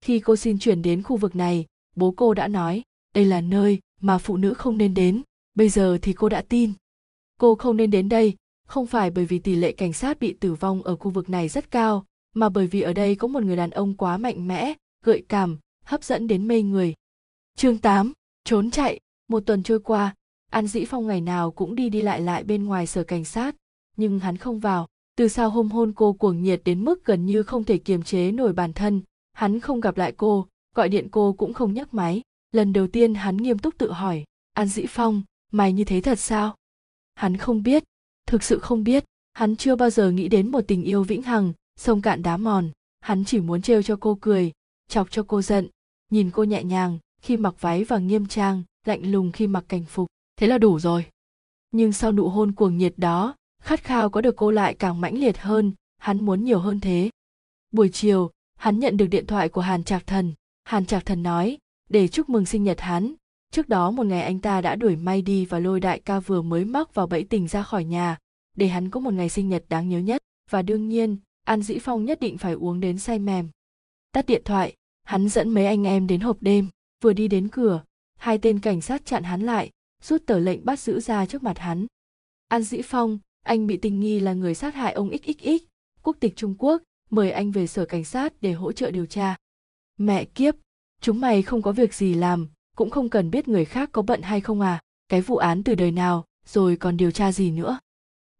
[0.00, 2.82] Khi cô xin chuyển đến khu vực này, bố cô đã nói,
[3.14, 5.22] đây là nơi mà phụ nữ không nên đến,
[5.54, 6.72] bây giờ thì cô đã tin.
[7.40, 8.34] Cô không nên đến đây,
[8.66, 11.48] không phải bởi vì tỷ lệ cảnh sát bị tử vong ở khu vực này
[11.48, 12.04] rất cao
[12.34, 14.74] mà bởi vì ở đây có một người đàn ông quá mạnh mẽ
[15.04, 16.94] gợi cảm hấp dẫn đến mê người.
[17.56, 18.12] Chương 8,
[18.44, 19.00] trốn chạy.
[19.28, 20.14] Một tuần trôi qua
[20.50, 23.56] an dĩ phong ngày nào cũng đi đi lại lại bên ngoài sở cảnh sát
[23.96, 24.88] nhưng hắn không vào.
[25.16, 28.32] Từ sau hôm hôn cô cuồng nhiệt đến mức gần như không thể kiềm chế
[28.32, 32.22] nổi bản thân hắn không gặp lại cô gọi điện cô cũng không nhấc máy.
[32.52, 35.22] Lần đầu tiên hắn nghiêm túc tự hỏi an dĩ phong
[35.52, 36.56] mày như thế thật sao?
[37.14, 37.84] Hắn không biết
[38.26, 41.52] thực sự không biết hắn chưa bao giờ nghĩ đến một tình yêu vĩnh hằng
[41.76, 42.70] sông cạn đá mòn,
[43.00, 44.52] hắn chỉ muốn trêu cho cô cười,
[44.88, 45.68] chọc cho cô giận.
[46.10, 49.84] Nhìn cô nhẹ nhàng, khi mặc váy và nghiêm trang, lạnh lùng khi mặc cảnh
[49.84, 50.06] phục,
[50.36, 51.06] thế là đủ rồi.
[51.70, 55.18] Nhưng sau nụ hôn cuồng nhiệt đó, khát khao có được cô lại càng mãnh
[55.18, 57.10] liệt hơn, hắn muốn nhiều hơn thế.
[57.70, 60.34] Buổi chiều, hắn nhận được điện thoại của hàn trạc thần.
[60.64, 61.58] Hàn trạc thần nói,
[61.88, 63.14] để chúc mừng sinh nhật hắn.
[63.50, 66.42] Trước đó một ngày anh ta đã đuổi may đi và lôi đại ca vừa
[66.42, 68.18] mới mắc vào bẫy tình ra khỏi nhà.
[68.56, 70.22] Để hắn có một ngày sinh nhật đáng nhớ nhất.
[70.50, 73.48] Và đương nhiên an dĩ phong nhất định phải uống đến say mềm.
[74.12, 74.74] Tắt điện thoại,
[75.04, 76.68] hắn dẫn mấy anh em đến hộp đêm,
[77.02, 77.84] vừa đi đến cửa,
[78.16, 79.70] hai tên cảnh sát chặn hắn lại,
[80.02, 81.86] rút tờ lệnh bắt giữ ra trước mặt hắn.
[82.48, 85.48] An dĩ phong, anh bị tình nghi là người sát hại ông xxx
[86.02, 89.36] quốc tịch trung quốc, mời anh về sở cảnh sát để hỗ trợ điều tra.
[89.98, 90.54] Mẹ kiếp,
[91.00, 94.22] chúng mày không có việc gì làm, cũng không cần biết người khác có bận
[94.22, 97.78] hay không à cái vụ án từ đời nào, rồi còn điều tra gì nữa.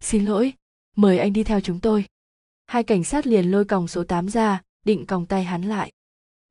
[0.01, 0.53] Xin lỗi,
[0.97, 2.05] mời anh đi theo chúng tôi
[2.67, 5.93] hai cảnh sát liền lôi còng số 8 ra, định còng tay hắn lại.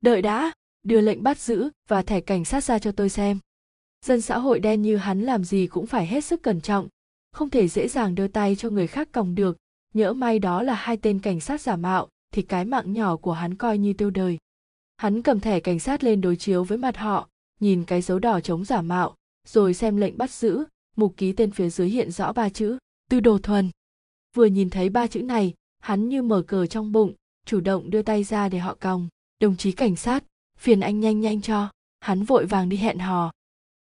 [0.00, 0.52] Đợi đã,
[0.82, 3.38] đưa lệnh bắt giữ và thẻ cảnh sát ra cho tôi xem.
[4.04, 6.88] Dân xã hội đen như hắn làm gì cũng phải hết sức cẩn trọng,
[7.32, 9.56] không thể dễ dàng đưa tay cho người khác còng được,
[9.94, 13.32] nhỡ may đó là hai tên cảnh sát giả mạo thì cái mạng nhỏ của
[13.32, 14.38] hắn coi như tiêu đời.
[14.96, 17.28] Hắn cầm thẻ cảnh sát lên đối chiếu với mặt họ,
[17.60, 19.14] nhìn cái dấu đỏ chống giả mạo,
[19.46, 20.64] rồi xem lệnh bắt giữ,
[20.96, 22.78] mục ký tên phía dưới hiện rõ ba chữ,
[23.10, 23.70] tư đồ thuần.
[24.34, 25.54] Vừa nhìn thấy ba chữ này
[25.84, 27.12] hắn như mở cờ trong bụng,
[27.46, 29.08] chủ động đưa tay ra để họ còng.
[29.40, 30.24] Đồng chí cảnh sát,
[30.58, 31.70] phiền anh nhanh nhanh cho.
[32.00, 33.32] Hắn vội vàng đi hẹn hò.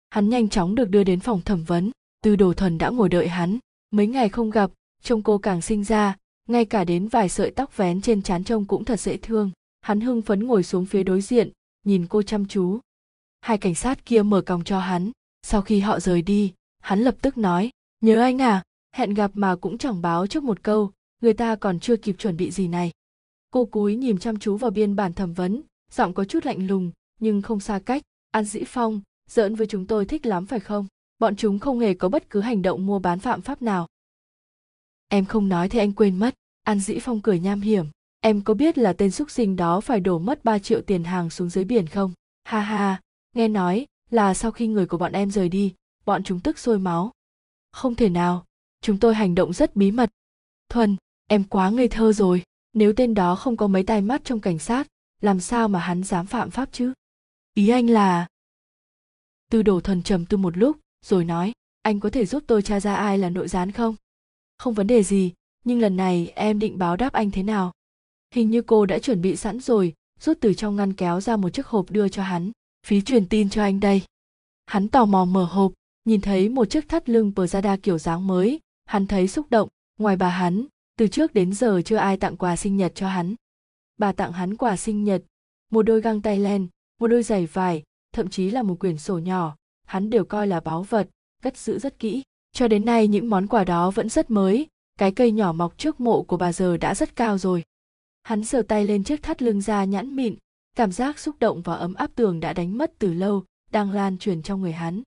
[0.09, 1.91] Hắn nhanh chóng được đưa đến phòng thẩm vấn.
[2.23, 3.59] Tư đồ thuần đã ngồi đợi hắn.
[3.91, 4.71] Mấy ngày không gặp,
[5.03, 6.17] trông cô càng sinh ra.
[6.49, 9.51] Ngay cả đến vài sợi tóc vén trên trán trông cũng thật dễ thương.
[9.81, 11.49] Hắn hưng phấn ngồi xuống phía đối diện,
[11.83, 12.79] nhìn cô chăm chú.
[13.41, 15.11] Hai cảnh sát kia mở còng cho hắn.
[15.41, 18.63] Sau khi họ rời đi, hắn lập tức nói, nhớ anh à
[18.95, 20.91] hẹn gặp mà cũng chẳng báo trước một câu
[21.23, 22.91] người ta còn chưa kịp chuẩn bị gì này.
[23.51, 25.61] Cô cúi nhìn chăm chú vào biên bản thẩm vấn,
[25.91, 28.01] giọng có chút lạnh lùng, nhưng không xa cách.
[28.31, 30.87] An dĩ phong, giỡn với chúng tôi thích lắm phải không?
[31.19, 33.87] Bọn chúng không hề có bất cứ hành động mua bán phạm pháp nào.
[35.07, 36.33] Em không nói thì anh quên mất.
[36.63, 37.85] An dĩ phong cười nham hiểm.
[38.19, 41.29] Em có biết là tên xúc sinh đó phải đổ mất 3 triệu tiền hàng
[41.29, 42.13] xuống dưới biển không?
[42.43, 43.01] Ha ha,
[43.35, 45.73] nghe nói là sau khi người của bọn em rời đi,
[46.05, 47.11] bọn chúng tức sôi máu.
[47.71, 48.45] Không thể nào,
[48.81, 50.09] chúng tôi hành động rất bí mật.
[50.69, 50.97] Thuần
[51.33, 52.43] em quá ngây thơ rồi.
[52.73, 54.87] Nếu tên đó không có mấy tai mắt trong cảnh sát,
[55.21, 56.93] làm sao mà hắn dám phạm pháp chứ?
[57.53, 58.27] Ý anh là
[59.51, 62.79] tư đồ thần trầm tư một lúc, rồi nói, anh có thể giúp tôi tra
[62.79, 63.95] ra ai là nội gián không?
[64.57, 67.71] Không vấn đề gì, nhưng lần này em định báo đáp anh thế nào?
[68.33, 71.49] Hình như cô đã chuẩn bị sẵn rồi, rút từ trong ngăn kéo ra một
[71.49, 72.51] chiếc hộp đưa cho hắn.
[72.87, 74.01] Phí truyền tin cho anh đây.
[74.65, 75.73] Hắn tò mò mở hộp,
[76.05, 78.59] nhìn thấy một chiếc thắt lưng Prada kiểu dáng mới.
[78.85, 79.69] Hắn thấy xúc động,
[79.99, 80.65] ngoài bà hắn
[80.97, 83.35] từ trước đến giờ chưa ai tặng quà sinh nhật cho hắn.
[83.97, 85.23] Bà tặng hắn quà sinh nhật,
[85.71, 86.67] một đôi găng tay len,
[86.99, 87.83] một đôi giày vải,
[88.13, 89.55] thậm chí là một quyển sổ nhỏ.
[89.85, 91.09] Hắn đều coi là báu vật,
[91.43, 92.23] cất giữ rất kỹ.
[92.51, 94.67] Cho đến nay những món quà đó vẫn rất mới.
[94.99, 97.63] Cái cây nhỏ mọc trước mộ của bà giờ đã rất cao rồi.
[98.23, 100.35] Hắn sờ tay lên chiếc thắt lưng da nhẵn mịn.
[100.75, 104.17] Cảm giác xúc động và ấm áp tường đã đánh mất từ lâu, đang lan
[104.17, 105.01] truyền trong người hắn.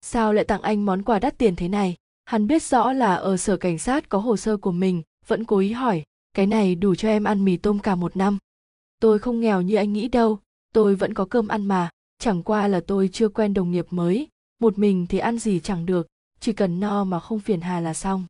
[0.00, 1.96] Sao lại tặng anh món quà đắt tiền thế này?
[2.24, 5.58] Hắn biết rõ là ở sở cảnh sát có hồ sơ của mình vẫn cố
[5.58, 6.02] ý hỏi,
[6.34, 8.38] cái này đủ cho em ăn mì tôm cả một năm.
[9.00, 10.38] Tôi không nghèo như anh nghĩ đâu,
[10.72, 14.28] tôi vẫn có cơm ăn mà, chẳng qua là tôi chưa quen đồng nghiệp mới,
[14.60, 16.06] một mình thì ăn gì chẳng được,
[16.40, 18.26] chỉ cần no mà không phiền hà là xong.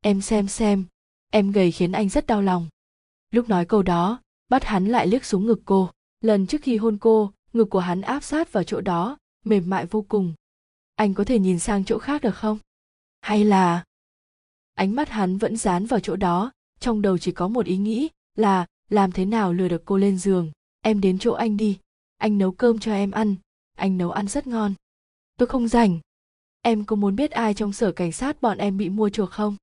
[0.00, 0.84] Em xem xem,
[1.30, 2.68] em gầy khiến anh rất đau lòng.
[3.30, 5.90] Lúc nói câu đó, bắt hắn lại liếc xuống ngực cô.
[6.20, 9.86] Lần trước khi hôn cô, ngực của hắn áp sát vào chỗ đó, mềm mại
[9.86, 10.34] vô cùng.
[10.94, 12.58] Anh có thể nhìn sang chỗ khác được không?
[13.20, 13.84] Hay là
[14.74, 18.08] ánh mắt hắn vẫn dán vào chỗ đó, trong đầu chỉ có một ý nghĩ
[18.36, 20.52] là, làm thế nào lừa được cô lên giường.
[20.80, 21.78] Em đến chỗ anh đi,
[22.16, 23.34] anh nấu cơm cho em ăn,
[23.76, 24.74] anh nấu ăn rất ngon.
[25.38, 25.98] Tôi không rảnh.
[26.62, 29.56] Em có muốn biết ai trong sở cảnh sát bọn em bị mua chuộc không?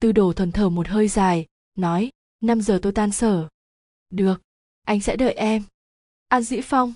[0.00, 3.48] Tư đồ thuần thở một hơi dài, nói, năm giờ tôi tan sở.
[4.10, 4.42] Được,
[4.84, 5.62] anh sẽ đợi em.
[6.28, 6.94] An dĩ phong.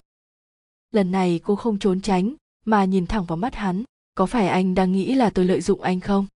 [0.91, 2.35] Lần này cô không trốn tránh,
[2.65, 3.85] mà nhìn thẳng vào mắt hắn,
[4.15, 6.27] có phải anh đang nghĩ là tôi lợi dụng anh không?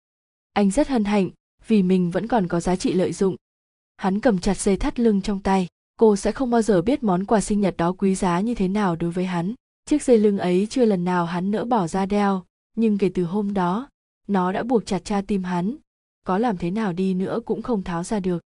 [0.55, 1.31] Anh rất hân hạnh
[1.67, 3.37] vì mình vẫn còn có giá trị lợi dụng.
[3.97, 7.25] Hắn cầm chặt dây thắt lưng trong tay, cô sẽ không bao giờ biết món
[7.25, 9.55] quà sinh nhật đó quý giá như thế nào đối với hắn.
[9.85, 12.45] Chiếc dây lưng ấy chưa lần nào hắn nỡ bỏ ra đeo,
[12.77, 13.89] nhưng kể từ hôm đó,
[14.27, 15.77] nó đã buộc chặt cha tim hắn.
[16.27, 18.43] Có làm thế nào đi nữa cũng không tháo ra được.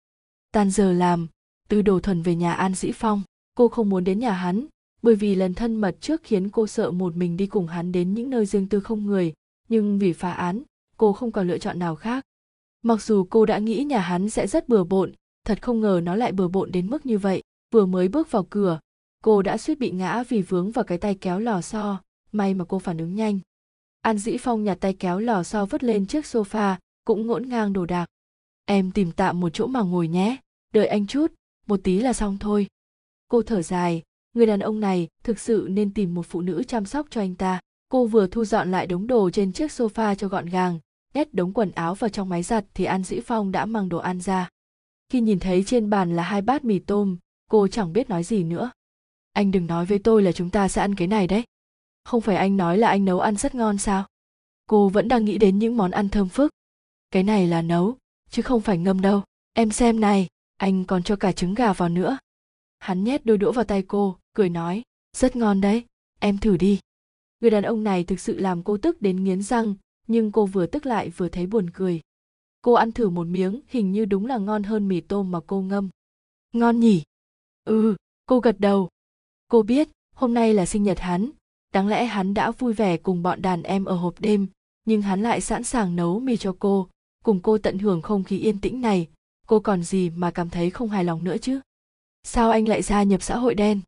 [0.52, 1.28] Tan giờ làm,
[1.68, 3.22] từ đồ thuần về nhà an dĩ phong,
[3.56, 4.66] cô không muốn đến nhà hắn,
[5.02, 8.14] bởi vì lần thân mật trước khiến cô sợ một mình đi cùng hắn đến
[8.14, 9.34] những nơi riêng tư không người.
[9.70, 10.64] Nhưng vì phá án
[10.98, 12.26] cô không còn lựa chọn nào khác.
[12.82, 15.12] Mặc dù cô đã nghĩ nhà hắn sẽ rất bừa bộn,
[15.46, 17.44] thật không ngờ nó lại bừa bộn đến mức như vậy.
[17.72, 18.80] Vừa mới bước vào cửa,
[19.24, 22.02] cô đã suýt bị ngã vì vướng vào cái tay kéo lò xo.
[22.32, 23.40] May mà cô phản ứng nhanh.
[24.02, 26.76] An dĩ phong nhặt tay kéo lò xo vứt lên chiếc sofa,
[27.06, 28.06] cũng ngổn ngang đồ đạc.
[28.66, 30.38] Em tìm tạm một chỗ mà ngồi nhé,
[30.74, 31.34] đợi anh chút,
[31.68, 32.68] một tí là xong thôi.
[33.28, 36.86] Cô thở dài, người đàn ông này thực sự nên tìm một phụ nữ chăm
[36.86, 37.60] sóc cho anh ta
[37.90, 40.80] cô vừa thu dọn lại đống đồ trên chiếc sofa cho gọn gàng,
[41.14, 43.98] nhét đống quần áo vào trong máy giặt thì an dĩ phong đã mang đồ
[43.98, 44.50] ăn ra.
[45.10, 47.18] Khi nhìn thấy trên bàn là hai bát mì tôm,
[47.50, 48.72] cô chẳng biết nói gì nữa.
[49.34, 51.44] Anh đừng nói với tôi là chúng ta sẽ ăn cái này đấy.
[52.04, 54.06] Không phải anh nói là anh nấu ăn rất ngon sao?
[54.68, 56.52] Cô vẫn đang nghĩ đến những món ăn thơm phức.
[57.12, 57.98] Cái này là nấu,
[58.30, 59.24] chứ không phải ngâm đâu.
[59.54, 60.28] Em xem này,
[60.58, 62.18] anh còn cho cả trứng gà vào nữa.
[62.80, 64.84] Hắn nhét đôi đũa vào tay cô, cười nói,
[65.18, 65.86] rất ngon đấy,
[66.20, 66.80] em thử đi
[67.46, 69.76] người đàn ông này thực sự làm cô tức đến nghiến răng,
[70.08, 72.02] nhưng cô vừa tức lại vừa thấy buồn cười.
[72.62, 75.62] Cô ăn thử một miếng, hình như đúng là ngon hơn mì tôm mà cô
[75.62, 75.90] ngâm.
[76.54, 77.04] Ngon nhỉ?
[77.66, 78.90] Ừ cô gật đầu.
[79.48, 81.30] Cô biết, hôm nay là sinh nhật hắn.
[81.74, 84.48] Đáng lẽ hắn đã vui vẻ cùng bọn đàn em ở hộp đêm,
[84.86, 86.88] nhưng hắn lại sẵn sàng nấu mì cho cô.
[87.24, 89.08] Cùng cô tận hưởng không khí yên tĩnh này,
[89.48, 91.60] cô còn gì mà cảm thấy không hài lòng nữa chứ?
[92.24, 93.82] Sao anh lại gia nhập xã hội đen?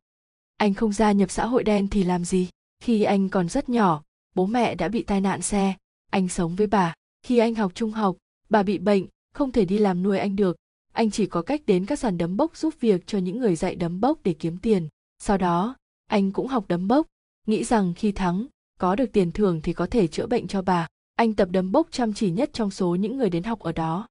[0.56, 2.48] Anh không gia nhập xã hội đen thì làm gì?
[2.80, 4.02] Khi anh còn rất nhỏ,
[4.34, 5.74] bố mẹ đã bị tai nạn xe.
[6.10, 6.94] Anh sống với bà.
[7.22, 8.16] Khi anh học trung học,
[8.48, 10.56] bà bị bệnh, không thể đi làm nuôi anh được.
[10.92, 13.74] Anh chỉ có cách đến các sàn đấm bốc giúp việc cho những người dạy
[13.74, 14.88] đấm bốc để kiếm tiền.
[15.18, 15.76] Sau đó,
[16.06, 17.06] anh cũng học đấm bốc.
[17.46, 18.46] Nghĩ rằng khi thắng,
[18.78, 20.86] có được tiền thưởng thì có thể chữa bệnh cho bà.
[21.14, 24.08] Anh tập đấm bốc chăm chỉ nhất trong số những người đến học ở đó.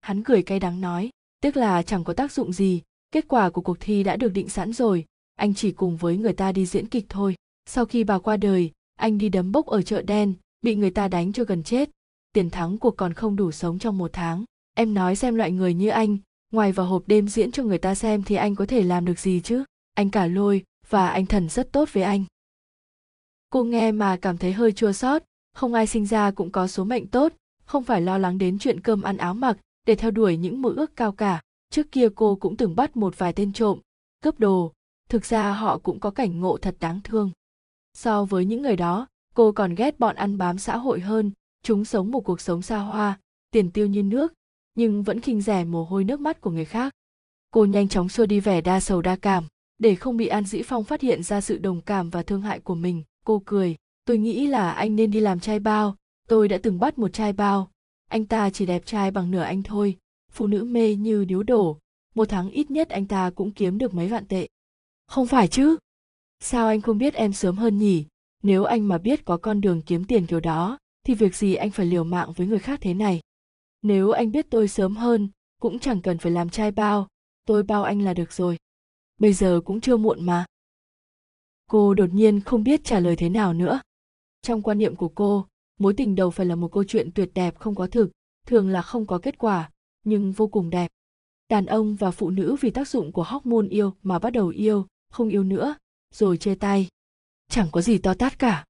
[0.00, 1.10] Hắn cười cay đắng nói,
[1.40, 2.82] tiếc là chẳng có tác dụng gì.
[3.10, 5.04] Kết quả của cuộc thi đã được định sẵn rồi.
[5.34, 7.34] Anh chỉ cùng với người ta đi diễn kịch thôi
[7.66, 11.08] sau khi bà qua đời, anh đi đấm bốc ở chợ đen, bị người ta
[11.08, 11.90] đánh cho gần chết.
[12.32, 14.44] Tiền thắng cuộc còn không đủ sống trong một tháng.
[14.74, 16.18] Em nói xem loại người như anh,
[16.52, 19.18] ngoài vào hộp đêm diễn cho người ta xem thì anh có thể làm được
[19.18, 19.64] gì chứ?
[19.94, 22.24] Anh cả lôi, và anh thần rất tốt với anh.
[23.50, 25.22] Cô nghe mà cảm thấy hơi chua xót.
[25.54, 27.32] Không ai sinh ra cũng có số mệnh tốt.
[27.64, 30.72] Không phải lo lắng đến chuyện cơm ăn áo mặc, để theo đuổi những mơ
[30.76, 31.40] ước cao cả.
[31.70, 33.78] Trước kia cô cũng từng bắt một vài tên trộm,
[34.22, 34.72] cướp đồ.
[35.08, 37.30] Thực ra họ cũng có cảnh ngộ thật đáng thương
[37.94, 41.32] so với những người đó, cô còn ghét bọn ăn bám xã hội hơn,
[41.62, 43.18] chúng sống một cuộc sống xa hoa,
[43.50, 44.32] tiền tiêu như nước,
[44.74, 46.94] nhưng vẫn khinh rẻ mồ hôi nước mắt của người khác.
[47.50, 49.44] Cô nhanh chóng xua đi vẻ đa sầu đa cảm,
[49.78, 52.60] để không bị an dĩ phong phát hiện ra sự đồng cảm và thương hại
[52.60, 53.76] của mình, cô cười.
[54.04, 55.96] Tôi nghĩ là anh nên đi làm trai bao,
[56.28, 57.70] tôi đã từng bắt một trai bao,
[58.08, 59.96] anh ta chỉ đẹp trai bằng nửa anh thôi,
[60.32, 61.78] phụ nữ mê như điếu đổ,
[62.14, 64.48] một tháng ít nhất anh ta cũng kiếm được mấy vạn tệ.
[65.06, 65.76] Không phải chứ
[66.42, 68.06] sao anh không biết em sớm hơn nhỉ?
[68.42, 71.70] Nếu anh mà biết có con đường kiếm tiền kiểu đó, thì việc gì anh
[71.70, 73.20] phải liều mạng với người khác thế này?
[73.82, 75.28] Nếu anh biết tôi sớm hơn,
[75.60, 77.08] cũng chẳng cần phải làm trai bao.
[77.46, 78.56] Tôi bao anh là được rồi.
[79.18, 80.44] Bây giờ cũng chưa muộn mà.
[81.70, 83.80] Cô đột nhiên không biết trả lời thế nào nữa.
[84.42, 85.46] Trong quan niệm của cô,
[85.78, 88.10] mối tình đầu phải là một câu chuyện tuyệt đẹp không có thực,
[88.46, 89.70] thường là không có kết quả,
[90.04, 90.90] nhưng vô cùng đẹp.
[91.48, 94.86] Đàn ông và phụ nữ vì tác dụng của hormone yêu mà bắt đầu yêu,
[95.10, 95.74] không yêu nữa
[96.12, 96.88] rồi chia tay
[97.52, 98.64] chẳng có gì to tát cả.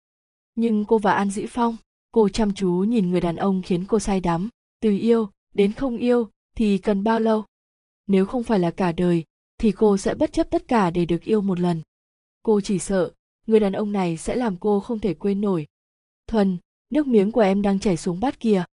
[0.54, 1.76] Nhưng cô và an dĩ phong,
[2.12, 4.48] cô chăm chú nhìn người đàn ông khiến cô say đắm.
[4.80, 7.44] Từ yêu đến không yêu thì cần bao lâu?
[8.06, 9.24] Nếu không phải là cả đời,
[9.58, 11.82] thì cô sẽ bất chấp tất cả để được yêu một lần.
[12.42, 13.10] Cô chỉ sợ
[13.46, 15.66] người đàn ông này sẽ làm cô không thể quên nổi.
[16.26, 16.58] Thuần,
[16.90, 18.64] nước miếng của em đang chảy xuống bát kia.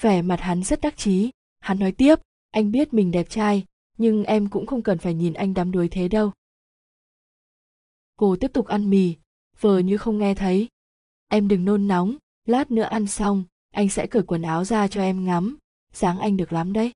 [0.00, 1.30] Vẻ mặt hắn rất đắc chí.
[1.60, 2.18] Hắn nói tiếp,
[2.50, 3.64] anh biết mình đẹp trai,
[3.98, 6.32] nhưng em cũng không cần phải nhìn anh đắm đuối thế đâu
[8.22, 9.16] cô tiếp tục ăn mì.
[9.60, 10.68] Vờ như không nghe thấy.
[11.28, 12.16] Em đừng nôn nóng.
[12.44, 15.58] Lát nữa ăn xong, anh sẽ cởi quần áo ra cho em ngắm.
[15.92, 16.92] Dáng anh được lắm đấy.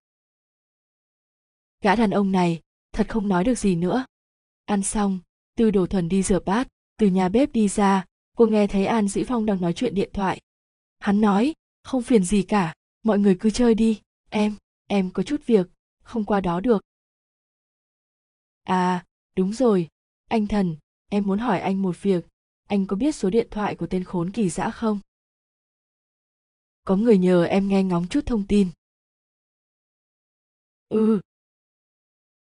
[1.81, 2.61] Gã đàn ông này,
[2.93, 4.05] thật không nói được gì nữa.
[4.65, 5.19] Ăn xong,
[5.57, 6.69] tư đồ thuần đi rửa bát.
[6.97, 8.05] Từ nhà bếp đi ra,
[8.37, 10.41] cô nghe thấy an dĩ phong đang nói chuyện điện thoại.
[10.99, 14.01] Hắn nói, không phiền gì cả, mọi người cứ chơi đi.
[14.31, 14.57] Em
[14.87, 15.67] em có chút việc,
[16.03, 16.83] không qua đó được.
[18.63, 19.05] À
[19.37, 19.89] đúng rồi.
[20.29, 20.77] Anh thần
[21.09, 22.27] em muốn hỏi anh một việc.
[22.67, 25.01] Anh có biết số điện thoại của tên khốn kỳ dã không?
[26.85, 28.69] Có người nhờ em nghe ngóng chút thông tin.
[30.89, 31.21] Ừ.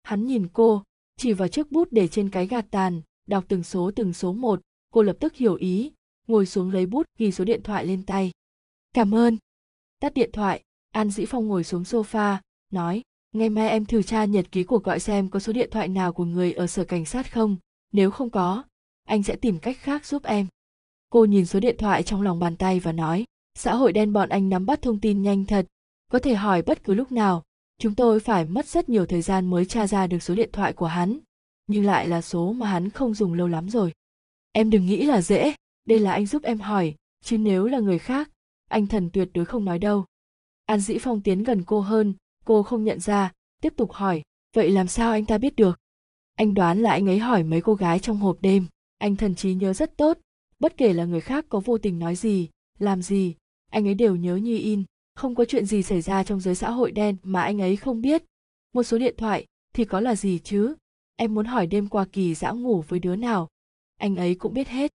[0.02, 0.82] Hắn nhìn cô,
[1.16, 4.60] chỉ vào chiếc bút để trên cái gạt tàn, đọc từng số từng số một.
[4.90, 5.92] Cô lập tức hiểu ý,
[6.26, 8.30] ngồi xuống lấy bút, ghi số điện thoại lên tay.
[8.94, 9.36] Cảm ơn.
[10.00, 12.38] Tắt điện thoại, an dĩ phong ngồi xuống sofa,
[12.72, 13.02] nói,
[13.32, 16.12] ngày mai em thử tra nhật ký cuộc gọi xem có số điện thoại nào
[16.12, 17.56] của người ở sở cảnh sát không?
[17.96, 18.64] Nếu không có,
[19.04, 20.46] anh sẽ tìm cách khác giúp em.
[21.10, 23.24] Cô nhìn số điện thoại trong lòng bàn tay và nói,
[23.54, 25.66] xã hội đen bọn anh nắm bắt thông tin nhanh thật.
[26.12, 27.42] Có thể hỏi bất cứ lúc nào,
[27.78, 30.72] chúng tôi phải mất rất nhiều thời gian mới tra ra được số điện thoại
[30.72, 31.18] của hắn.
[31.66, 33.92] Nhưng lại là số mà hắn không dùng lâu lắm rồi.
[34.52, 36.94] Em đừng nghĩ là dễ, đây là anh giúp em hỏi,
[37.24, 38.30] chứ nếu là người khác,
[38.68, 40.04] anh thần tuyệt đối không nói đâu.
[40.66, 43.32] An dĩ phong tiến gần cô hơn, cô không nhận ra,
[43.62, 44.22] tiếp tục hỏi,
[44.54, 45.78] vậy làm sao anh ta biết được?
[46.36, 48.66] Anh đoán là anh ấy hỏi mấy cô gái trong hộp đêm.
[48.98, 50.18] Anh thần trí nhớ rất tốt.
[50.58, 53.34] Bất kể là người khác có vô tình nói gì, làm gì,
[53.70, 54.84] anh ấy đều nhớ như in.
[55.14, 58.00] Không có chuyện gì xảy ra trong giới xã hội đen mà anh ấy không
[58.00, 58.22] biết.
[58.72, 60.74] Một số điện thoại, thì có là gì chứ?
[61.16, 63.48] Em muốn hỏi đêm qua kỳ dã ngủ với đứa nào?
[63.98, 64.92] Anh ấy cũng biết hết.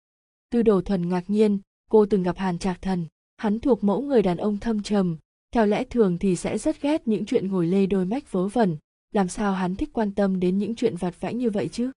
[0.51, 1.59] Tư đồ thuần ngạc nhiên,
[1.91, 3.07] cô từng gặp hàn trạc thần.
[3.37, 5.16] Hắn thuộc mẫu người đàn ông thâm trầm.
[5.51, 8.76] Theo lẽ thường thì sẽ rất ghét những chuyện ngồi lê đôi mách vớ vẩn
[9.13, 11.91] làm sao hắn thích quan tâm đến những chuyện vặt vãnh như vậy chứ?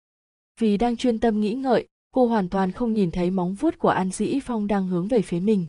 [0.59, 3.89] Vì đang chuyên tâm nghĩ ngợi, cô hoàn toàn không nhìn thấy móng vuốt của
[3.89, 5.65] an dĩ phong đang hướng về phía mình.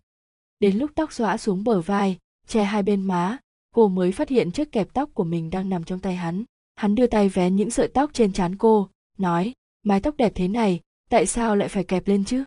[0.61, 3.39] Đến lúc tóc xõa xuống bờ vai, che hai bên má,
[3.75, 6.45] cô mới phát hiện chiếc kẹp tóc của mình đang nằm trong tay hắn.
[6.77, 8.89] Hắn đưa tay vén những sợi tóc trên trán cô,
[9.19, 10.81] nói, mái tóc đẹp thế này,
[11.11, 12.45] tại sao lại phải kẹp lên chứ?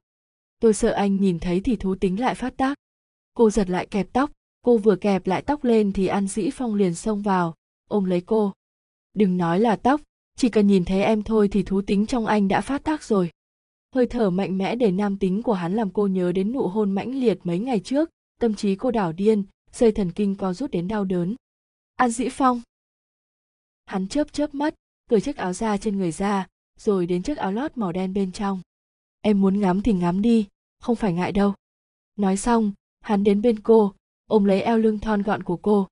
[0.60, 2.78] Tôi sợ anh nhìn thấy thì thú tính lại phát tác.
[3.34, 4.32] Cô giật lại kẹp tóc,
[4.66, 7.56] cô vừa kẹp lại tóc lên thì an dĩ phong liền xông vào,
[7.89, 8.54] ôm lấy cô
[9.14, 10.01] đừng nói là tóc,
[10.36, 13.30] chỉ cần nhìn thấy em thôi thì thú tính trong anh đã phát tác rồi.
[13.95, 16.91] Hơi thở mạnh mẽ để nam tính của hắn làm cô nhớ đến nụ hôn
[16.91, 18.09] mãnh liệt mấy ngày trước,
[18.39, 21.36] tâm trí cô đảo điên, dây thần kinh co rút đến đau đớn.
[21.95, 22.61] An dĩ phong.
[23.86, 24.74] Hắn chớp chớp mắt,
[25.09, 26.47] cởi chiếc áo da trên người ra,
[26.80, 28.61] rồi đến chiếc áo lót màu đen bên trong.
[29.22, 30.47] Em muốn ngắm thì ngắm đi,
[30.80, 31.53] không phải ngại đâu.
[32.16, 33.93] Nói xong, hắn đến bên cô,
[34.28, 35.88] ôm lấy eo lưng thon gọn của cô.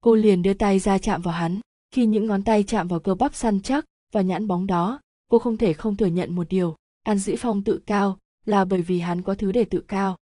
[0.00, 1.60] Cô liền đưa tay ra chạm vào hắn
[1.90, 5.38] khi những ngón tay chạm vào cơ bắp săn chắc và nhãn bóng đó, cô
[5.38, 9.00] không thể không thừa nhận một điều, an dĩ phong tự cao là bởi vì
[9.00, 10.16] hắn có thứ để tự cao.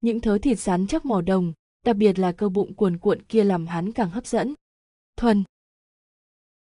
[0.00, 1.52] Những thớ thịt rắn chắc màu đồng,
[1.84, 4.54] đặc biệt là cơ bụng cuồn cuộn kia làm hắn càng hấp dẫn.
[5.16, 5.44] Thuần.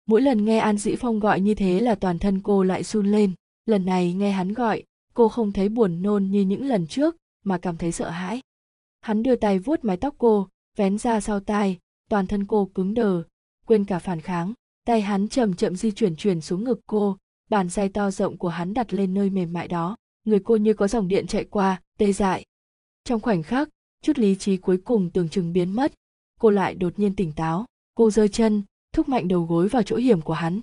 [0.06, 3.06] Mỗi lần nghe an dĩ phong gọi như thế là toàn thân cô lại run
[3.06, 3.32] lên.
[3.66, 4.82] Lần này nghe hắn gọi,
[5.14, 8.40] cô không thấy buồn nôn như những lần trước, mà cảm thấy sợ hãi.
[9.00, 11.78] Hắn đưa tay vuốt mái tóc cô, vén ra sau tai,
[12.08, 13.22] toàn thân cô cứng đờ
[13.68, 14.52] quên cả phản kháng.
[14.84, 17.16] Tay hắn chậm chậm di chuyển chuyển xuống ngực cô.
[17.50, 19.96] Bàn tay to rộng của hắn đặt lên nơi mềm mại đó.
[20.24, 22.44] Người cô như có dòng điện chạy qua tê dại.
[23.04, 23.68] Trong khoảnh khắc
[24.02, 25.92] chút lý trí cuối cùng tưởng chừng biến mất.
[26.40, 27.66] Cô lại đột nhiên tỉnh táo.
[27.94, 28.62] Cô giơ chân
[28.92, 30.60] thúc mạnh đầu gối vào chỗ hiểm của hắn.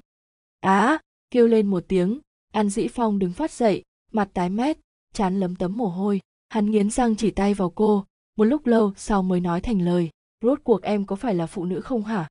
[0.59, 0.99] Á à,
[1.31, 2.19] kêu lên một tiếng.
[2.53, 4.77] An dĩ phong đứng phát dậy mặt tái mét
[5.13, 6.21] chán lấm tấm mồ hôi.
[6.49, 8.05] Hắn nghiến răng chỉ tay vào cô.
[8.37, 10.09] Một lúc lâu sau mới nói thành lời.
[10.41, 12.27] Rốt cuộc em có phải là phụ nữ không hả?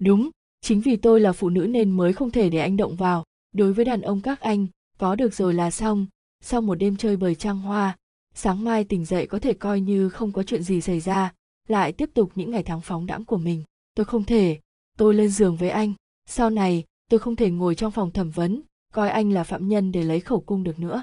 [0.00, 0.30] Đúng,
[0.60, 3.24] chính vì tôi là phụ nữ nên mới không thể để anh động vào.
[3.52, 4.66] Đối với đàn ông các anh,
[4.98, 6.06] có được rồi là xong.
[6.40, 7.96] Sau một đêm chơi bời trăng hoa,
[8.34, 11.32] sáng mai tỉnh dậy có thể coi như không có chuyện gì xảy ra,
[11.68, 13.64] lại tiếp tục những ngày tháng phóng đãng của mình.
[13.94, 14.58] Tôi không thể.
[14.98, 15.92] Tôi lên giường với anh.
[16.26, 19.92] Sau này, tôi không thể ngồi trong phòng thẩm vấn, coi anh là phạm nhân
[19.92, 21.02] để lấy khẩu cung được nữa.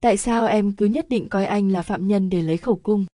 [0.00, 3.06] Tại sao em cứ nhất định coi anh là phạm nhân để lấy khẩu cung?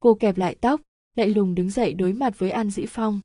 [0.00, 0.80] Cô kẹp lại tóc
[1.16, 3.20] lại lùng đứng dậy đối mặt với an dĩ phong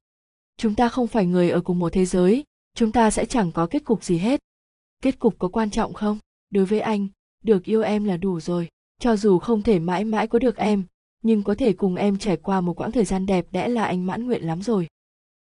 [0.57, 2.43] chúng ta không phải người ở cùng một thế giới,
[2.75, 4.39] chúng ta sẽ chẳng có kết cục gì hết.
[5.01, 6.19] Kết cục có quan trọng không?
[6.49, 7.07] Đối với anh,
[7.43, 8.67] được yêu em là đủ rồi.
[8.99, 10.83] Cho dù không thể mãi mãi có được em,
[11.23, 14.05] nhưng có thể cùng em trải qua một quãng thời gian đẹp đẽ là anh
[14.05, 14.87] mãn nguyện lắm rồi.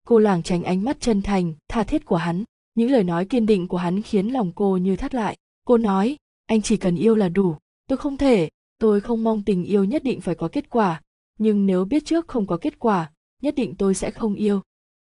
[0.08, 2.44] Cô lảng tránh ánh mắt chân thành, tha thiết của hắn.
[2.76, 5.38] Những lời nói kiên định của hắn khiến lòng cô như thắt lại.
[5.66, 7.56] Cô nói, anh chỉ cần yêu là đủ.
[7.88, 11.02] Tôi không thể, tôi không mong tình yêu nhất định phải có kết quả.
[11.40, 13.12] Nhưng nếu biết trước không có kết quả,
[13.42, 14.62] nhất định tôi sẽ không yêu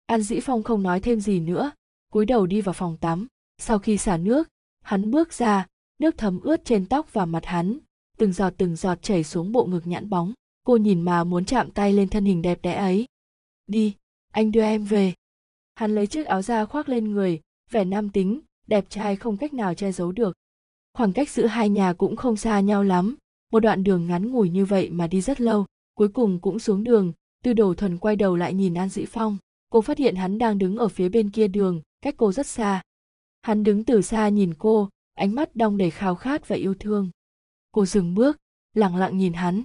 [0.08, 1.72] an dĩ phong không nói thêm gì nữa,
[2.12, 3.28] cúi đầu đi vào phòng tắm.
[3.58, 4.48] Sau khi xả nước,
[4.84, 5.68] hắn bước ra,
[6.00, 7.80] nước thấm ướt trên tóc và mặt hắn,
[8.18, 10.34] từng giọt từng giọt chảy xuống bộ ngực nhãn bóng.
[10.64, 13.06] Cô nhìn mà muốn chạm tay lên thân hình đẹp đẽ ấy.
[13.68, 13.96] Đi,
[14.32, 15.14] anh đưa em về.
[15.76, 17.42] Hắn lấy chiếc áo da khoác lên người,
[17.72, 20.38] vẻ nam tính, đẹp trai không cách nào che giấu được.
[20.94, 23.16] Khoảng cách giữa hai nhà cũng không xa nhau lắm,
[23.52, 26.84] một đoạn đường ngắn ngủi như vậy mà đi rất lâu, cuối cùng cũng xuống
[26.84, 29.38] đường, tư đồ thuần quay đầu lại nhìn an dĩ phong
[29.70, 32.82] cô phát hiện hắn đang đứng ở phía bên kia đường, cách cô rất xa.
[33.42, 37.10] Hắn đứng từ xa nhìn cô, ánh mắt đong đầy khao khát và yêu thương.
[37.72, 38.38] Cô dừng bước,
[38.74, 39.64] lặng lặng nhìn hắn.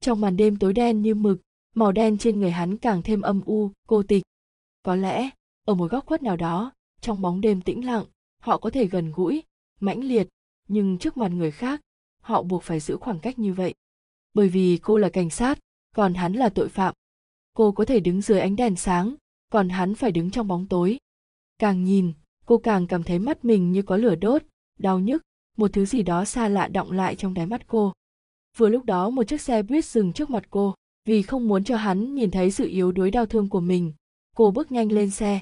[0.00, 1.40] Trong màn đêm tối đen như mực,
[1.74, 4.22] màu đen trên người hắn càng thêm âm u, cô tịch.
[4.82, 5.30] Có lẽ,
[5.64, 8.04] ở một góc khuất nào đó, trong bóng đêm tĩnh lặng,
[8.38, 9.42] họ có thể gần gũi,
[9.80, 10.28] mãnh liệt,
[10.68, 11.80] nhưng trước mặt người khác,
[12.20, 13.74] họ buộc phải giữ khoảng cách như vậy.
[14.34, 15.58] Bởi vì cô là cảnh sát,
[15.96, 16.94] còn hắn là tội phạm.
[17.54, 19.14] Cô có thể đứng dưới ánh đèn sáng
[19.52, 20.98] còn hắn phải đứng trong bóng tối.
[21.58, 22.12] Càng nhìn,
[22.46, 24.42] cô càng cảm thấy mắt mình như có lửa đốt,
[24.78, 25.22] đau nhức,
[25.56, 27.92] một thứ gì đó xa lạ động lại trong đáy mắt cô.
[28.56, 30.74] Vừa lúc đó một chiếc xe buýt dừng trước mặt cô,
[31.04, 33.92] vì không muốn cho hắn nhìn thấy sự yếu đuối đau thương của mình,
[34.36, 35.40] cô bước nhanh lên xe.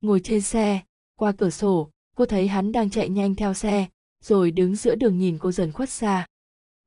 [0.00, 0.80] Ngồi trên xe,
[1.16, 3.86] qua cửa sổ, cô thấy hắn đang chạy nhanh theo xe,
[4.22, 6.26] rồi đứng giữa đường nhìn cô dần khuất xa.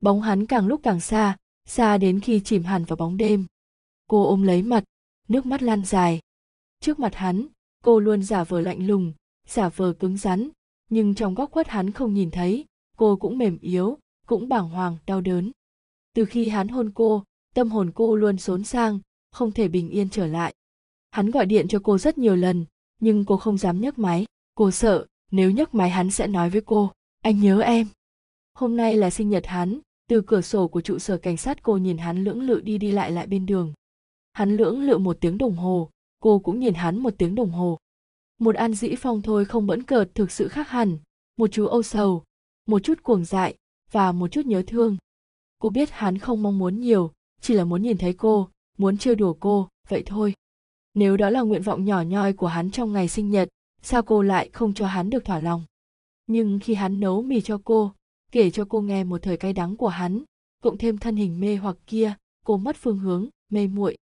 [0.00, 1.36] Bóng hắn càng lúc càng xa
[1.68, 3.46] xa đến khi chìm hẳn vào bóng đêm.
[4.08, 4.84] Cô ôm lấy mặt,
[5.28, 6.20] nước mắt lan dài
[6.84, 7.46] trước mặt hắn,
[7.84, 9.12] cô luôn giả vờ lạnh lùng,
[9.48, 10.48] giả vờ cứng rắn,
[10.90, 12.64] nhưng trong góc khuất hắn không nhìn thấy,
[12.96, 15.50] cô cũng mềm yếu, cũng bàng hoàng, đau đớn.
[16.14, 17.24] Từ khi hắn hôn cô,
[17.54, 18.98] tâm hồn cô luôn xốn sang,
[19.30, 20.54] không thể bình yên trở lại.
[21.10, 22.64] Hắn gọi điện cho cô rất nhiều lần,
[23.00, 24.26] nhưng cô không dám nhấc máy.
[24.54, 27.86] Cô sợ, nếu nhấc máy hắn sẽ nói với cô, anh nhớ em.
[28.54, 29.78] Hôm nay là sinh nhật hắn,
[30.08, 32.92] từ cửa sổ của trụ sở cảnh sát cô nhìn hắn lưỡng lự đi đi
[32.92, 33.72] lại lại bên đường.
[34.32, 35.90] Hắn lưỡng lự một tiếng đồng hồ
[36.24, 37.78] cô cũng nhìn hắn một tiếng đồng hồ.
[38.38, 40.98] Một an dĩ phong thôi không bẫn cợt thực sự khác hẳn,
[41.36, 42.22] một chú âu sầu,
[42.66, 43.54] một chút cuồng dại,
[43.90, 44.96] và một chút nhớ thương.
[45.58, 48.48] Cô biết hắn không mong muốn nhiều, chỉ là muốn nhìn thấy cô,
[48.78, 50.34] muốn trêu đùa cô, vậy thôi.
[50.94, 53.48] Nếu đó là nguyện vọng nhỏ nhoi của hắn trong ngày sinh nhật,
[53.82, 55.64] sao cô lại không cho hắn được thỏa lòng?
[56.26, 57.92] Nhưng khi hắn nấu mì cho cô,
[58.32, 60.22] kể cho cô nghe một thời cay đắng của hắn,
[60.62, 62.14] cộng thêm thân hình mê hoặc kia,
[62.44, 63.96] cô mất phương hướng, mê muội.